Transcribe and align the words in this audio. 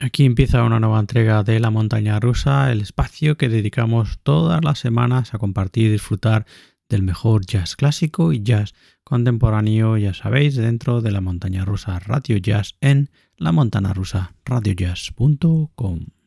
Aquí 0.00 0.24
empieza 0.24 0.62
una 0.62 0.78
nueva 0.78 1.00
entrega 1.00 1.42
de 1.42 1.58
La 1.58 1.70
Montaña 1.70 2.20
Rusa, 2.20 2.70
el 2.70 2.82
espacio 2.82 3.36
que 3.36 3.48
dedicamos 3.48 4.20
todas 4.22 4.62
las 4.62 4.78
semanas 4.78 5.34
a 5.34 5.38
compartir 5.38 5.86
y 5.86 5.90
disfrutar 5.90 6.46
del 6.88 7.02
mejor 7.02 7.44
jazz 7.44 7.74
clásico 7.74 8.32
y 8.32 8.40
jazz 8.42 8.74
contemporáneo, 9.02 9.96
ya 9.96 10.14
sabéis, 10.14 10.54
dentro 10.54 11.00
de 11.00 11.10
La 11.10 11.20
Montaña 11.20 11.64
Rusa 11.64 11.98
Radio 11.98 12.36
Jazz 12.36 12.76
en 12.80 13.10
la 13.36 13.50
montana 13.50 13.92
rusa 13.92 14.34
radiojazz.com. 14.44 16.17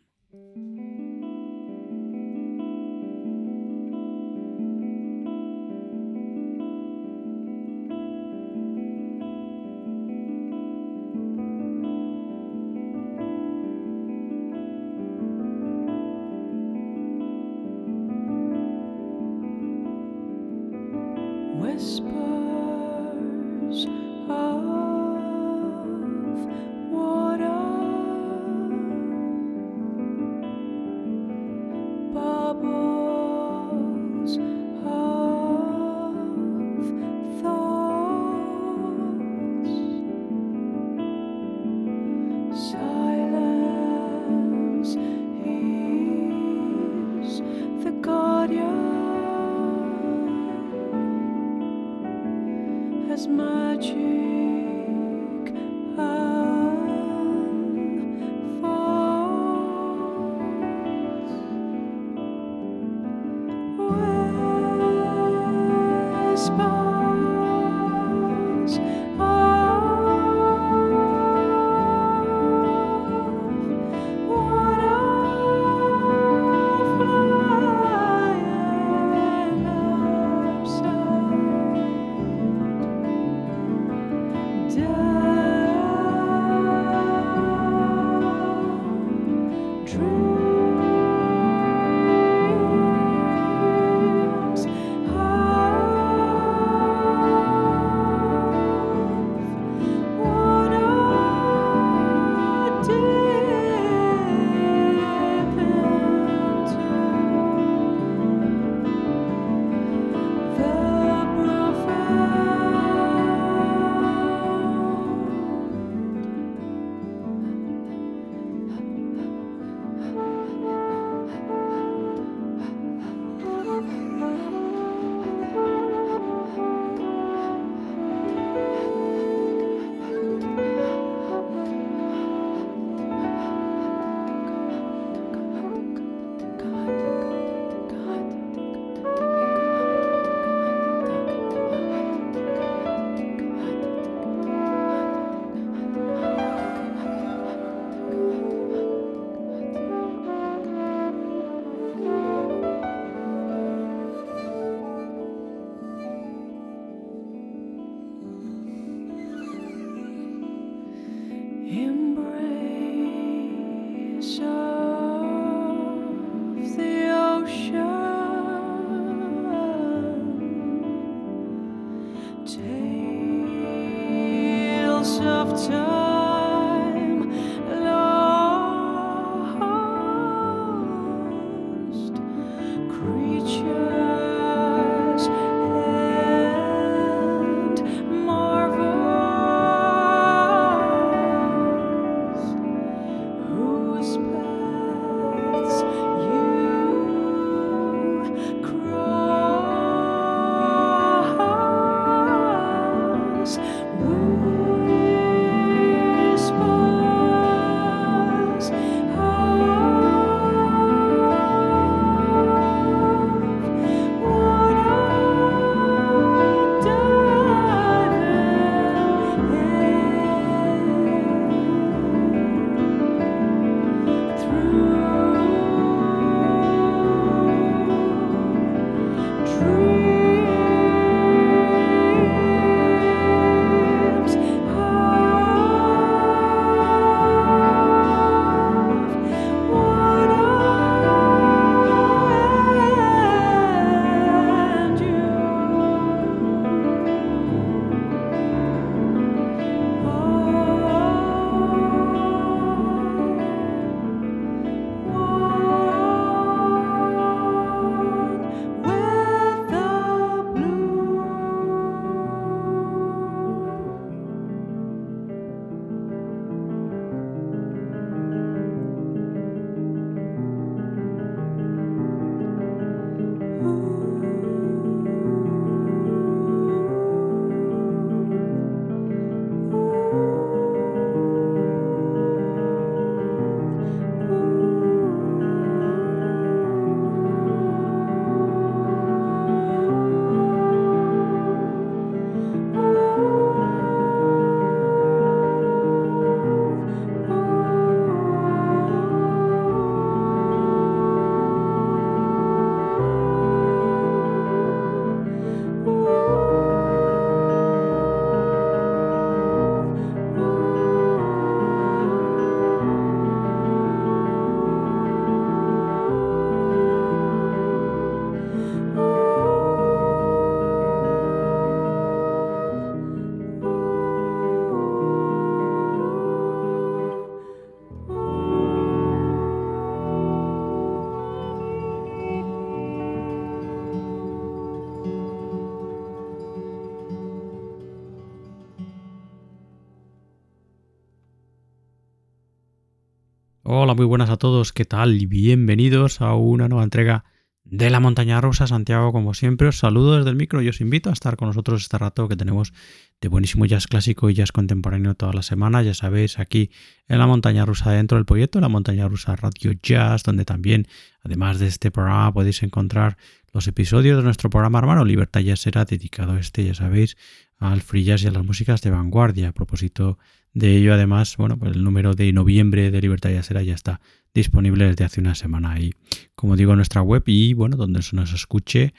Muy 343.96 344.06
buenas 344.06 344.30
a 344.30 344.38
todos, 344.38 344.72
¿qué 344.72 344.86
tal? 344.86 345.28
Bienvenidos 345.28 346.22
a 346.22 346.34
una 346.36 346.70
nueva 346.70 346.86
entrega 346.86 347.26
de 347.66 347.90
la 347.90 348.00
montaña 348.00 348.40
rusa, 348.40 348.66
Santiago, 348.66 349.12
como 349.12 349.34
siempre, 349.34 349.68
os 349.68 349.80
saludo 349.80 350.16
desde 350.16 350.30
el 350.30 350.38
micro 350.38 350.62
y 350.62 350.70
os 350.70 350.80
invito 350.80 351.10
a 351.10 351.14
estar 351.14 351.36
con 351.36 351.50
nosotros 351.50 351.82
este 351.82 351.98
rato 351.98 352.30
que 352.30 352.38
tenemos 352.38 352.72
de 353.20 353.28
buenísimo 353.28 353.66
jazz 353.66 353.88
clásico 353.88 354.30
y 354.30 354.34
jazz 354.34 354.54
contemporáneo 354.54 355.16
toda 355.16 355.34
la 355.34 355.42
semana, 355.42 355.82
ya 355.82 355.94
sabéis, 355.94 356.40
aquí 356.40 356.72
en 357.10 357.20
la 357.20 357.28
montaña 357.28 357.66
rusa 357.66 357.92
dentro 357.92 358.18
del 358.18 358.26
proyecto, 358.26 358.62
la 358.62 358.70
montaña 358.70 359.10
rusa 359.10 359.36
Radio 359.36 359.74
Jazz, 359.84 360.24
donde 360.24 360.46
también, 360.46 360.88
además 361.22 361.60
de 361.60 361.68
este 361.68 361.92
programa, 361.92 362.34
podéis 362.34 362.64
encontrar 362.64 363.18
los 363.52 363.68
episodios 363.68 364.18
de 364.18 364.24
nuestro 364.24 364.50
programa 364.50 364.80
hermano 364.80 365.04
Libertad 365.04 365.42
Jazz 365.42 365.60
será 365.60 365.84
dedicado 365.84 366.38
este, 366.38 366.64
ya 366.64 366.74
sabéis, 366.74 367.18
al 367.58 367.82
free 367.82 368.06
jazz 368.06 368.24
y 368.24 368.28
a 368.28 368.32
las 368.32 368.46
músicas 368.46 368.82
de 368.82 368.90
vanguardia. 368.90 369.50
A 369.50 369.52
propósito 369.52 370.18
de 370.54 370.78
ello, 370.78 370.94
además, 370.94 371.38
bueno, 371.38 371.58
pues 371.58 371.76
el 371.76 371.84
número 371.84 372.14
de 372.14 372.34
noviembre 372.34 372.92
de 372.92 373.02
Libertad 373.02 373.32
Jazzera 373.32 373.64
ya 373.64 373.74
está 373.74 374.02
disponible 374.34 374.86
desde 374.86 375.06
hace 375.06 375.22
una 375.22 375.36
semana 375.36 375.74
ahí, 375.74 375.94
como 376.36 376.56
digo, 376.56 376.72
en 376.72 376.78
nuestra 376.78 377.02
web 377.02 377.24
y 377.26 377.54
bueno, 377.54 377.78
donde 377.78 378.02
se 378.02 378.16
nos 378.16 378.34
escuche 378.34 378.94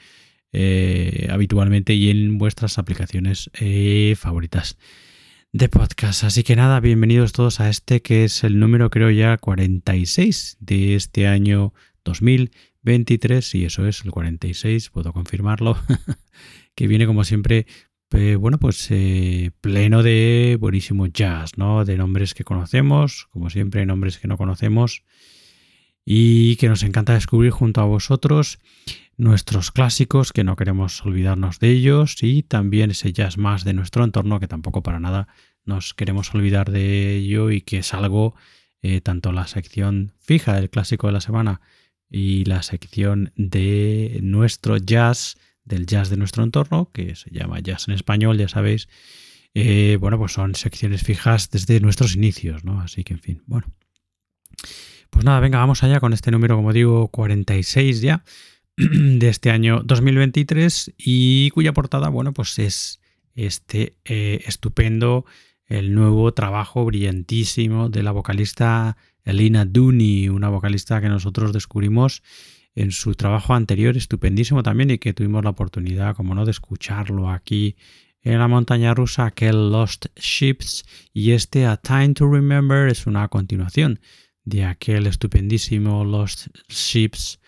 eh, 0.51 1.27
habitualmente 1.31 1.93
y 1.93 2.09
en 2.09 2.37
vuestras 2.37 2.77
aplicaciones 2.77 3.49
eh, 3.59 4.15
favoritas 4.17 4.77
de 5.51 5.69
podcast. 5.69 6.23
Así 6.23 6.43
que 6.43 6.55
nada, 6.55 6.79
bienvenidos 6.79 7.31
todos 7.31 7.59
a 7.59 7.69
este 7.69 8.01
que 8.01 8.23
es 8.23 8.43
el 8.43 8.59
número 8.59 8.89
creo 8.89 9.11
ya 9.11 9.37
46 9.37 10.57
de 10.59 10.95
este 10.95 11.27
año 11.27 11.73
2023 12.03 13.55
y 13.55 13.65
eso 13.65 13.87
es 13.87 14.03
el 14.05 14.11
46, 14.11 14.89
puedo 14.89 15.13
confirmarlo, 15.13 15.77
que 16.75 16.87
viene 16.87 17.05
como 17.05 17.23
siempre 17.23 17.67
eh, 18.13 18.35
bueno, 18.35 18.57
pues 18.59 18.87
eh, 18.91 19.51
pleno 19.61 20.03
de 20.03 20.57
buenísimo 20.59 21.07
jazz, 21.07 21.57
¿no? 21.57 21.85
De 21.85 21.97
nombres 21.97 22.33
que 22.33 22.43
conocemos, 22.43 23.27
como 23.31 23.49
siempre, 23.49 23.85
nombres 23.85 24.17
que 24.19 24.27
no 24.27 24.37
conocemos 24.37 25.03
y 26.05 26.55
que 26.57 26.69
nos 26.69 26.83
encanta 26.83 27.13
descubrir 27.13 27.51
junto 27.51 27.81
a 27.81 27.85
vosotros 27.85 28.59
nuestros 29.17 29.71
clásicos, 29.71 30.33
que 30.33 30.43
no 30.43 30.55
queremos 30.55 31.03
olvidarnos 31.05 31.59
de 31.59 31.69
ellos 31.69 32.21
y 32.21 32.43
también 32.43 32.91
ese 32.91 33.13
jazz 33.13 33.37
más 33.37 33.63
de 33.63 33.73
nuestro 33.73 34.03
entorno, 34.03 34.39
que 34.39 34.47
tampoco 34.47 34.83
para 34.83 34.99
nada 34.99 35.27
nos 35.65 35.93
queremos 35.93 36.33
olvidar 36.33 36.71
de 36.71 37.15
ello 37.15 37.51
y 37.51 37.61
que 37.61 37.79
es 37.79 37.93
algo, 37.93 38.35
eh, 38.81 39.01
tanto 39.01 39.31
la 39.31 39.47
sección 39.47 40.13
fija 40.19 40.53
del 40.55 40.69
clásico 40.69 41.07
de 41.07 41.13
la 41.13 41.21
semana 41.21 41.61
y 42.09 42.45
la 42.45 42.63
sección 42.63 43.31
de 43.35 44.19
nuestro 44.21 44.77
jazz 44.77 45.37
del 45.65 45.85
jazz 45.85 46.09
de 46.09 46.17
nuestro 46.17 46.43
entorno, 46.43 46.89
que 46.91 47.15
se 47.15 47.29
llama 47.31 47.59
Jazz 47.59 47.87
en 47.87 47.93
Español, 47.93 48.37
ya 48.37 48.47
sabéis. 48.47 48.87
Eh, 49.53 49.97
bueno, 49.99 50.17
pues 50.17 50.33
son 50.33 50.55
secciones 50.55 51.03
fijas 51.03 51.49
desde 51.49 51.79
nuestros 51.79 52.15
inicios, 52.15 52.63
¿no? 52.63 52.81
Así 52.81 53.03
que, 53.03 53.13
en 53.13 53.19
fin, 53.19 53.43
bueno. 53.45 53.67
Pues 55.09 55.25
nada, 55.25 55.39
venga, 55.39 55.59
vamos 55.59 55.83
allá 55.83 55.99
con 55.99 56.11
este 56.11 56.31
número, 56.31 56.55
como 56.55 56.73
digo, 56.73 57.07
46 57.09 58.01
ya 58.01 58.23
de 58.77 59.29
este 59.29 59.51
año 59.51 59.81
2023 59.83 60.93
y 60.97 61.51
cuya 61.51 61.71
portada, 61.73 62.09
bueno, 62.09 62.33
pues 62.33 62.57
es 62.57 62.99
este 63.35 63.95
eh, 64.05 64.41
estupendo, 64.45 65.25
el 65.67 65.93
nuevo 65.93 66.33
trabajo 66.33 66.83
brillantísimo 66.85 67.89
de 67.89 68.03
la 68.03 68.11
vocalista 68.11 68.97
Elina 69.23 69.65
Dooney, 69.65 70.29
una 70.29 70.49
vocalista 70.49 70.99
que 70.99 71.09
nosotros 71.09 71.53
descubrimos 71.53 72.23
en 72.75 72.91
su 72.91 73.15
trabajo 73.15 73.53
anterior, 73.53 73.95
estupendísimo 73.97 74.63
también, 74.63 74.91
y 74.91 74.97
que 74.97 75.13
tuvimos 75.13 75.43
la 75.43 75.51
oportunidad, 75.51 76.15
como 76.15 76.35
no, 76.35 76.45
de 76.45 76.51
escucharlo 76.51 77.29
aquí 77.29 77.75
en 78.21 78.39
la 78.39 78.47
montaña 78.47 78.93
rusa, 78.93 79.25
aquel 79.25 79.71
Lost 79.71 80.07
Ships, 80.15 80.85
y 81.13 81.31
este 81.31 81.65
A 81.65 81.77
Time 81.77 82.13
to 82.13 82.29
Remember 82.29 82.87
es 82.87 83.05
una 83.05 83.27
continuación 83.27 83.99
de 84.45 84.65
aquel 84.65 85.07
estupendísimo 85.07 86.03
Lost 86.03 86.47
Ships 86.69 87.39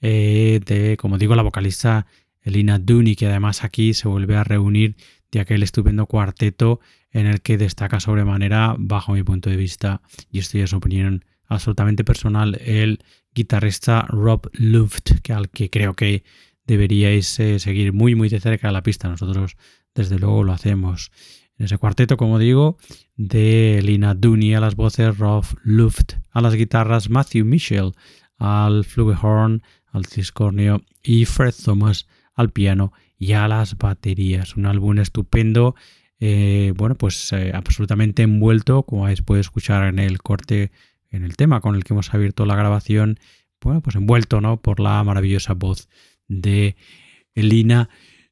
eh, 0.00 0.60
de, 0.66 0.96
como 0.98 1.18
digo, 1.18 1.34
la 1.34 1.42
vocalista 1.42 2.06
Elina 2.42 2.78
Dooney, 2.78 3.16
que 3.16 3.26
además 3.26 3.64
aquí 3.64 3.94
se 3.94 4.06
vuelve 4.06 4.36
a 4.36 4.44
reunir 4.44 4.96
de 5.32 5.40
aquel 5.40 5.62
estupendo 5.62 6.06
cuarteto 6.06 6.80
en 7.10 7.26
el 7.26 7.40
que 7.40 7.56
destaca 7.56 8.00
sobremanera, 8.00 8.76
bajo 8.78 9.12
mi 9.12 9.22
punto 9.22 9.48
de 9.48 9.56
vista, 9.56 10.02
y 10.30 10.40
esto 10.40 10.58
ya 10.58 10.64
es 10.64 10.72
opinión 10.72 11.24
absolutamente 11.46 12.04
personal, 12.04 12.60
el 12.60 13.02
guitarrista 13.34 14.06
Rob 14.08 14.48
Luft, 14.52 15.20
que 15.22 15.32
al 15.32 15.50
que 15.50 15.70
creo 15.70 15.94
que 15.94 16.24
deberíais 16.66 17.38
eh, 17.40 17.58
seguir 17.58 17.92
muy 17.92 18.14
muy 18.14 18.28
de 18.28 18.40
cerca 18.40 18.72
la 18.72 18.82
pista. 18.82 19.08
Nosotros 19.08 19.56
desde 19.94 20.18
luego 20.18 20.44
lo 20.44 20.52
hacemos. 20.52 21.10
En 21.56 21.66
ese 21.66 21.78
cuarteto, 21.78 22.16
como 22.16 22.38
digo, 22.38 22.78
de 23.16 23.80
Lina 23.82 24.14
Dooney 24.14 24.54
a 24.54 24.60
las 24.60 24.74
voces, 24.74 25.18
Rob 25.18 25.44
Luft 25.62 26.14
a 26.32 26.40
las 26.40 26.54
guitarras, 26.54 27.10
Matthew 27.10 27.44
Mitchell 27.44 27.92
al 28.38 28.84
flugelhorn, 28.84 29.62
al 29.86 30.06
ciscornio 30.06 30.82
y 31.02 31.24
Fred 31.24 31.54
Thomas 31.64 32.08
al 32.34 32.50
piano 32.50 32.92
y 33.16 33.32
a 33.32 33.46
las 33.46 33.78
baterías. 33.78 34.56
Un 34.56 34.66
álbum 34.66 34.98
estupendo, 34.98 35.76
eh, 36.18 36.72
bueno, 36.76 36.96
pues 36.96 37.32
eh, 37.32 37.52
absolutamente 37.54 38.22
envuelto, 38.22 38.82
como 38.82 39.04
habéis 39.04 39.22
podido 39.22 39.40
escuchar 39.40 39.86
en 39.86 40.00
el 40.00 40.20
corte 40.20 40.72
en 41.14 41.24
el 41.24 41.36
tema 41.36 41.60
con 41.60 41.76
el 41.76 41.84
que 41.84 41.94
hemos 41.94 42.12
abierto 42.12 42.44
la 42.44 42.56
grabación, 42.56 43.18
bueno, 43.60 43.80
pues 43.80 43.96
envuelto 43.96 44.40
¿no? 44.40 44.60
por 44.60 44.80
la 44.80 45.02
maravillosa 45.04 45.54
voz 45.54 45.88
de 46.26 46.76
Elina 47.34 47.88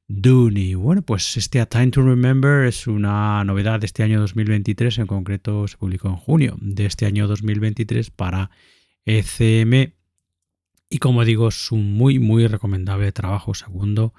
Dooney. 0.08 0.74
Bueno, 0.74 1.02
pues 1.02 1.36
este 1.36 1.60
A 1.60 1.66
Time 1.66 1.88
to 1.88 2.02
Remember 2.02 2.66
es 2.66 2.86
una 2.86 3.44
novedad 3.44 3.80
de 3.80 3.86
este 3.86 4.02
año 4.02 4.20
2023, 4.20 4.98
en 4.98 5.06
concreto 5.06 5.66
se 5.68 5.76
publicó 5.76 6.08
en 6.08 6.16
junio 6.16 6.56
de 6.60 6.86
este 6.86 7.06
año 7.06 7.28
2023 7.28 8.10
para 8.10 8.50
ECM. 9.04 9.92
Y 10.90 10.98
como 10.98 11.24
digo, 11.24 11.48
es 11.48 11.70
un 11.70 11.94
muy, 11.94 12.18
muy 12.18 12.46
recomendable 12.48 13.12
trabajo 13.12 13.54
segundo 13.54 14.12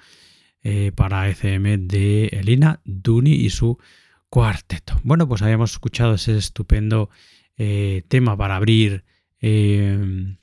eh, 0.62 0.90
para 0.96 1.28
ECM 1.28 1.86
de 1.86 2.26
Elina 2.32 2.80
Dooney 2.84 3.34
y 3.34 3.50
su 3.50 3.78
cuarteto. 4.30 4.98
Bueno, 5.04 5.28
pues 5.28 5.42
habíamos 5.42 5.72
escuchado 5.72 6.14
ese 6.14 6.36
estupendo 6.36 7.10
eh, 7.56 8.02
tema 8.08 8.36
para 8.36 8.56
abrir 8.56 9.04
eh, 9.40 10.36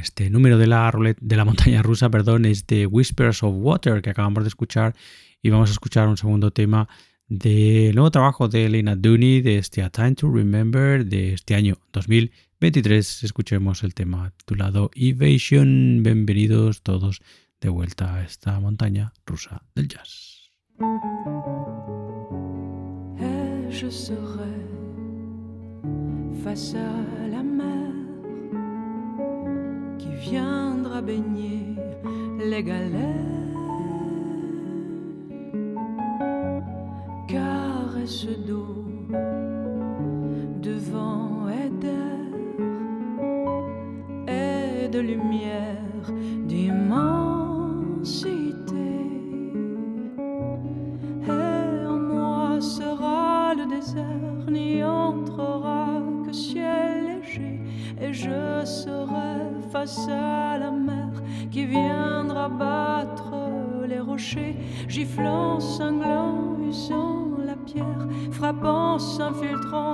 este 0.00 0.30
número 0.30 0.58
de 0.58 0.66
la, 0.66 0.92
de 1.20 1.36
la 1.36 1.44
montaña 1.46 1.82
rusa, 1.82 2.10
perdón, 2.10 2.44
es 2.44 2.66
de 2.66 2.86
Whispers 2.86 3.42
of 3.42 3.54
Water 3.58 4.02
que 4.02 4.10
acabamos 4.10 4.44
de 4.44 4.48
escuchar 4.48 4.94
y 5.42 5.50
vamos 5.50 5.70
a 5.70 5.72
escuchar 5.72 6.08
un 6.08 6.16
segundo 6.16 6.50
tema 6.50 6.88
del 7.28 7.94
nuevo 7.94 8.10
trabajo 8.10 8.48
de 8.48 8.66
Elena 8.66 8.96
Dooney 8.96 9.42
de 9.42 9.58
este 9.58 9.82
A 9.82 9.90
Time 9.90 10.14
to 10.14 10.30
Remember 10.30 11.04
de 11.04 11.34
este 11.34 11.54
año 11.54 11.78
2023. 11.92 13.24
Escuchemos 13.24 13.82
el 13.84 13.94
tema 13.94 14.32
titulado 14.36 14.90
Evasion. 14.94 16.02
Bienvenidos 16.02 16.82
todos 16.82 17.20
de 17.60 17.68
vuelta 17.68 18.14
a 18.14 18.24
esta 18.24 18.58
montaña 18.60 19.12
rusa 19.26 19.62
del 19.74 19.88
jazz. 19.88 20.52
Face 26.42 26.74
à 26.74 27.26
la 27.28 27.42
mer 27.42 27.92
qui 29.98 30.10
viendra 30.30 31.00
baigner 31.00 31.74
les 32.38 32.62
galets. 32.62 33.24
Caresse 37.26 38.26
d'eau 38.46 38.84
devant 40.62 41.48
et 41.48 41.68
d'air 41.82 42.26
et 44.26 44.88
de 44.88 45.00
lumière 45.00 46.12
d'immensité. 46.46 48.37
À 60.10 60.58
la 60.58 60.70
mer 60.70 61.08
qui 61.50 61.64
viendra 61.64 62.48
battre 62.48 63.32
les 63.86 64.00
rochers, 64.00 64.54
giflant, 64.86 65.60
cinglant, 65.60 66.56
usant 66.68 67.38
la 67.44 67.56
pierre, 67.56 68.06
frappant, 68.30 68.98
s'infiltrant, 68.98 69.87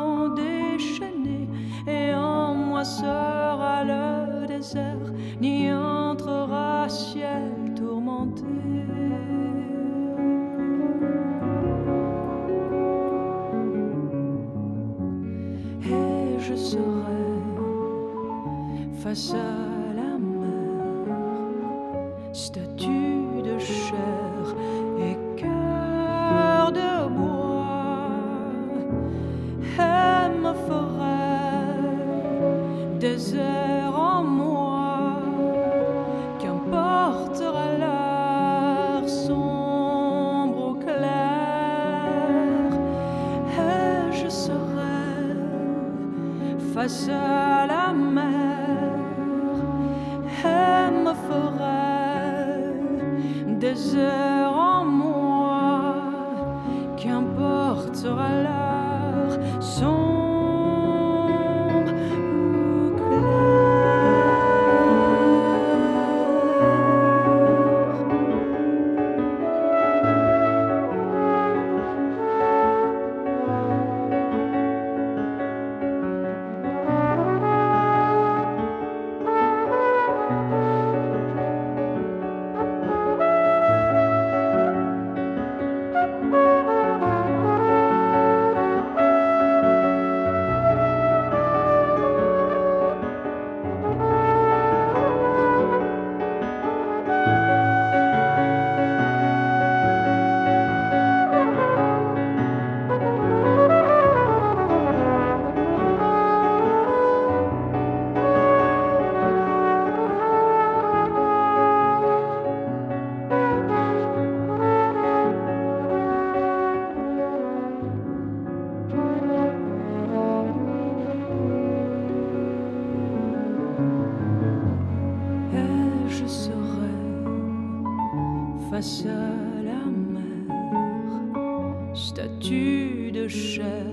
statue 131.95 133.13
de 133.13 133.29
chair 133.29 133.93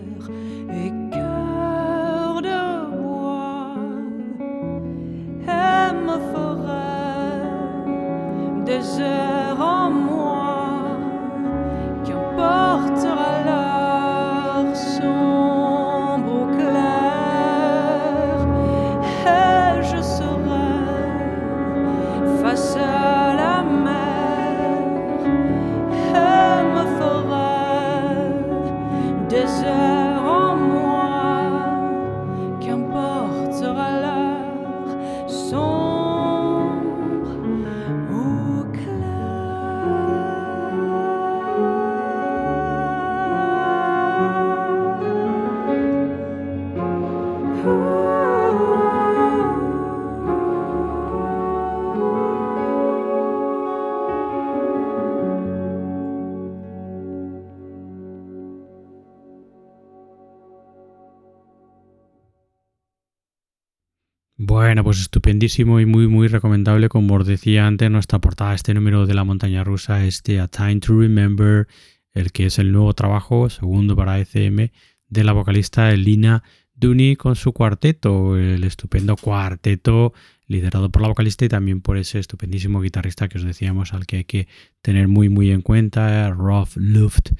et 0.70 1.14
cœur 1.14 1.31
estupendísimo 65.32 65.80
y 65.80 65.86
muy, 65.86 66.08
muy 66.08 66.28
recomendable, 66.28 66.90
como 66.90 67.16
os 67.16 67.26
decía 67.26 67.66
antes, 67.66 67.90
nuestra 67.90 68.20
portada, 68.20 68.54
este 68.54 68.74
número 68.74 69.06
de 69.06 69.14
la 69.14 69.24
montaña 69.24 69.64
rusa, 69.64 70.04
este 70.06 70.42
A 70.42 70.50
Time 70.50 70.82
to 70.82 71.00
Remember, 71.00 71.70
el 72.14 72.34
que 72.34 72.48
es 72.48 72.60
el 72.60 72.74
nuevo 72.74 72.94
trabajo, 72.94 73.50
segundo 73.50 73.96
para 73.96 74.20
ECM, 74.20 74.72
de 75.08 75.24
la 75.24 75.32
vocalista 75.32 75.90
Elina 75.90 76.44
Duni 76.74 77.16
con 77.16 77.38
su 77.38 77.54
cuarteto, 77.54 78.36
el 78.36 78.66
estupendo 78.66 79.16
cuarteto 79.16 80.12
liderado 80.48 80.90
por 80.90 81.02
la 81.02 81.08
vocalista 81.08 81.46
y 81.46 81.50
también 81.50 81.80
por 81.80 81.98
ese 81.98 82.20
estupendísimo 82.20 82.82
guitarrista 82.82 83.30
que 83.30 83.38
os 83.38 83.46
decíamos, 83.46 83.94
al 83.94 84.06
que 84.06 84.18
hay 84.18 84.26
que 84.26 84.50
tener 84.82 85.08
muy, 85.08 85.30
muy 85.30 85.52
en 85.52 85.62
cuenta, 85.62 86.30
Rolf 86.32 86.76
Luft, 86.76 87.32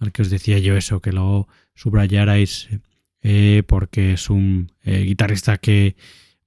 al 0.00 0.10
que 0.10 0.22
os 0.22 0.30
decía 0.30 0.58
yo 0.58 0.76
eso, 0.76 1.00
que 1.00 1.12
lo 1.12 1.46
subrayarais 1.76 2.70
eh, 3.22 3.62
porque 3.68 4.14
es 4.14 4.30
un 4.30 4.72
eh, 4.82 5.04
guitarrista 5.04 5.58
que, 5.58 5.94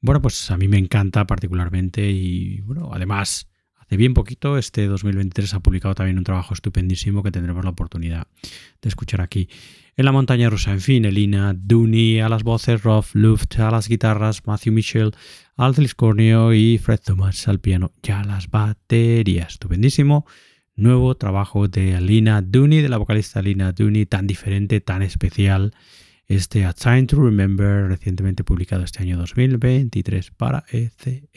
bueno, 0.01 0.21
pues 0.21 0.49
a 0.51 0.57
mí 0.57 0.67
me 0.67 0.77
encanta 0.77 1.25
particularmente 1.25 2.09
y, 2.09 2.61
bueno, 2.61 2.91
además, 2.93 3.49
hace 3.75 3.97
bien 3.97 4.13
poquito, 4.13 4.57
este 4.57 4.87
2023 4.87 5.53
ha 5.53 5.59
publicado 5.59 5.95
también 5.95 6.17
un 6.17 6.23
trabajo 6.23 6.53
estupendísimo 6.53 7.23
que 7.23 7.31
tendremos 7.31 7.63
la 7.63 7.71
oportunidad 7.71 8.27
de 8.81 8.89
escuchar 8.89 9.21
aquí. 9.21 9.49
En 9.97 10.05
la 10.05 10.13
montaña 10.13 10.49
rusa, 10.49 10.71
en 10.71 10.79
fin, 10.79 11.03
Elina 11.03 11.53
Dooney 11.53 12.21
a 12.21 12.29
las 12.29 12.43
voces, 12.43 12.83
Rolf 12.83 13.13
Luft 13.15 13.59
a 13.59 13.69
las 13.69 13.89
guitarras, 13.89 14.47
Matthew 14.47 14.71
Mitchell 14.71 15.11
al 15.57 15.75
triscornio 15.75 16.53
y 16.53 16.77
Fred 16.77 17.01
Thomas 17.03 17.49
al 17.49 17.59
piano 17.59 17.91
y 18.01 18.11
a 18.11 18.23
las 18.23 18.49
baterías. 18.49 19.53
Estupendísimo. 19.53 20.25
Nuevo 20.77 21.15
trabajo 21.15 21.67
de 21.67 21.95
Elina 21.95 22.41
Dooney, 22.41 22.81
de 22.81 22.87
la 22.87 22.95
vocalista 22.95 23.41
Elina 23.41 23.73
Dooney, 23.73 24.05
tan 24.05 24.25
diferente, 24.25 24.79
tan 24.79 25.01
especial. 25.01 25.73
Este 26.29 26.63
A 26.63 26.74
Time 26.74 27.07
to 27.07 27.21
Remember, 27.21 27.88
recientemente 27.88 28.43
publicado 28.43 28.83
este 28.83 29.01
año 29.01 29.17
2023 29.17 30.29
para 30.29 30.63
ECM. 30.71 31.27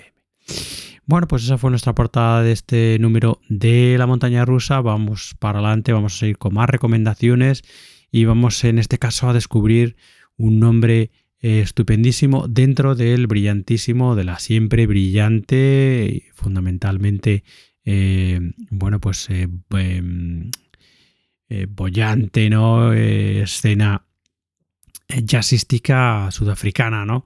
Bueno, 1.07 1.27
pues 1.27 1.45
esa 1.45 1.57
fue 1.57 1.71
nuestra 1.71 1.95
portada 1.95 2.43
de 2.43 2.53
este 2.53 2.99
número 3.01 3.41
de 3.49 3.97
la 3.99 4.07
montaña 4.07 4.45
rusa. 4.45 4.83
Vamos 4.83 5.35
para 5.39 5.61
adelante, 5.61 5.95
vamos 5.95 6.15
a 6.15 6.19
seguir 6.19 6.37
con 6.37 6.53
más 6.53 6.69
recomendaciones 6.69 7.63
y 8.11 8.27
vamos 8.27 8.63
en 8.65 8.79
este 8.79 8.99
caso 8.99 9.31
a 9.31 9.33
descubrir 9.33 9.97
un 10.37 10.61
nombre 10.61 11.11
eh, 11.41 11.61
estupendísimo 11.61 12.47
dentro 12.47 12.95
del 12.95 13.27
brillantísimo, 13.27 14.15
de 14.15 14.25
la 14.25 14.39
siempre 14.39 14.87
brillante 14.87 16.25
fundamentalmente, 16.35 17.45
eh, 17.87 18.53
bueno, 18.69 19.01
pues 19.01 19.31
eh, 19.31 19.49
eh, 21.49 21.67
bollante, 21.71 22.51
¿no? 22.51 22.93
Escena 22.93 24.05
jazzística 25.25 26.31
sudafricana, 26.31 27.05
¿no? 27.05 27.25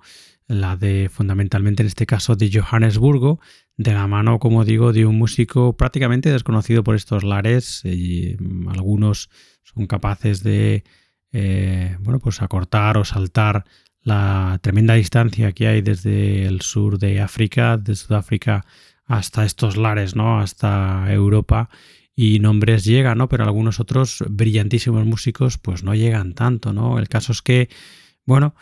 La 0.48 0.76
de 0.76 1.10
fundamentalmente 1.12 1.82
en 1.82 1.88
este 1.88 2.06
caso 2.06 2.36
de 2.36 2.50
Johannesburgo, 2.52 3.40
de 3.76 3.92
la 3.92 4.06
mano, 4.06 4.38
como 4.38 4.64
digo, 4.64 4.92
de 4.92 5.04
un 5.04 5.18
músico 5.18 5.76
prácticamente 5.76 6.30
desconocido 6.30 6.84
por 6.84 6.94
estos 6.94 7.24
lares. 7.24 7.82
Y 7.84 8.36
algunos 8.68 9.28
son 9.62 9.86
capaces 9.86 10.42
de, 10.42 10.84
eh, 11.32 11.96
bueno, 12.00 12.20
pues 12.20 12.42
acortar 12.42 12.96
o 12.96 13.04
saltar 13.04 13.64
la 14.02 14.58
tremenda 14.62 14.94
distancia 14.94 15.52
que 15.52 15.66
hay 15.66 15.82
desde 15.82 16.46
el 16.46 16.60
sur 16.60 16.98
de 16.98 17.20
África, 17.20 17.76
de 17.76 17.96
Sudáfrica 17.96 18.64
hasta 19.04 19.44
estos 19.44 19.76
lares, 19.76 20.14
¿no? 20.14 20.38
Hasta 20.40 21.12
Europa 21.12 21.68
y 22.16 22.40
nombres 22.40 22.84
llegan, 22.84 23.18
¿no? 23.18 23.28
Pero 23.28 23.44
algunos 23.44 23.78
otros 23.78 24.24
brillantísimos 24.28 25.04
músicos 25.04 25.58
pues 25.58 25.84
no 25.84 25.94
llegan 25.94 26.32
tanto, 26.32 26.72
¿no? 26.72 26.98
El 26.98 27.08
caso 27.08 27.32
es 27.32 27.42
que, 27.42 27.68
bueno, 28.24 28.54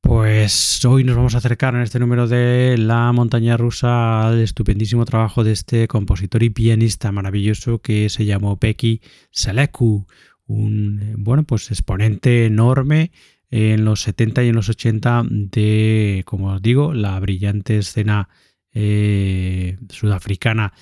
pues 0.00 0.84
hoy 0.84 1.04
nos 1.04 1.16
vamos 1.16 1.36
a 1.36 1.38
acercar 1.38 1.74
en 1.76 1.82
este 1.82 2.00
número 2.00 2.26
de 2.26 2.76
La 2.78 3.12
montaña 3.12 3.56
rusa 3.56 4.26
al 4.26 4.40
estupendísimo 4.40 5.04
trabajo 5.04 5.44
de 5.44 5.52
este 5.52 5.86
compositor 5.86 6.42
y 6.42 6.50
pianista 6.50 7.12
maravilloso 7.12 7.80
que 7.80 8.08
se 8.08 8.24
llamó 8.24 8.58
Peki 8.58 9.00
Seleku, 9.30 10.06
un 10.46 11.14
bueno, 11.18 11.44
pues 11.44 11.70
exponente 11.70 12.46
enorme 12.46 13.12
en 13.50 13.84
los 13.84 14.02
70 14.02 14.44
y 14.44 14.48
en 14.48 14.56
los 14.56 14.68
80 14.68 15.24
de, 15.28 16.22
como 16.26 16.54
os 16.54 16.62
digo, 16.62 16.92
la 16.92 17.18
brillante 17.20 17.78
escena 17.78 18.28
eh, 18.72 19.78
sudafricana 19.88 20.72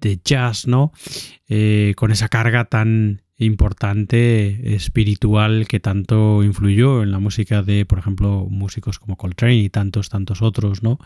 de 0.00 0.20
jazz, 0.24 0.66
¿no? 0.66 0.92
Eh, 1.48 1.94
con 1.96 2.10
esa 2.10 2.28
carga 2.28 2.64
tan 2.64 3.22
importante 3.38 4.74
espiritual 4.74 5.66
que 5.66 5.80
tanto 5.80 6.44
influyó 6.44 7.02
en 7.02 7.10
la 7.10 7.18
música 7.18 7.62
de, 7.62 7.86
por 7.86 7.98
ejemplo, 7.98 8.46
músicos 8.50 8.98
como 8.98 9.16
Coltrane 9.16 9.56
y 9.56 9.70
tantos, 9.70 10.08
tantos 10.08 10.42
otros, 10.42 10.82
¿no? 10.82 10.98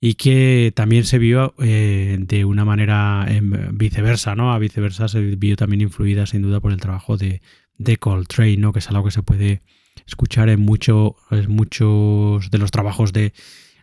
Y 0.00 0.14
que 0.14 0.72
también 0.74 1.04
se 1.04 1.18
vio 1.18 1.54
eh, 1.58 2.16
de 2.20 2.44
una 2.44 2.64
manera 2.64 3.26
viceversa, 3.72 4.34
¿no? 4.34 4.52
A 4.52 4.58
viceversa 4.58 5.08
se 5.08 5.20
vio 5.20 5.56
también 5.56 5.82
influida 5.82 6.26
sin 6.26 6.42
duda 6.42 6.60
por 6.60 6.72
el 6.72 6.80
trabajo 6.80 7.16
de, 7.16 7.42
de 7.76 7.96
Coltrane, 7.96 8.56
¿no? 8.56 8.72
Que 8.72 8.78
es 8.78 8.88
algo 8.88 9.04
que 9.04 9.10
se 9.10 9.22
puede 9.22 9.62
escuchar 10.06 10.48
en, 10.48 10.60
mucho, 10.60 11.16
muchos 11.48 12.50
de 12.50 12.58
los 12.58 12.70
trabajos 12.70 13.12
de 13.12 13.32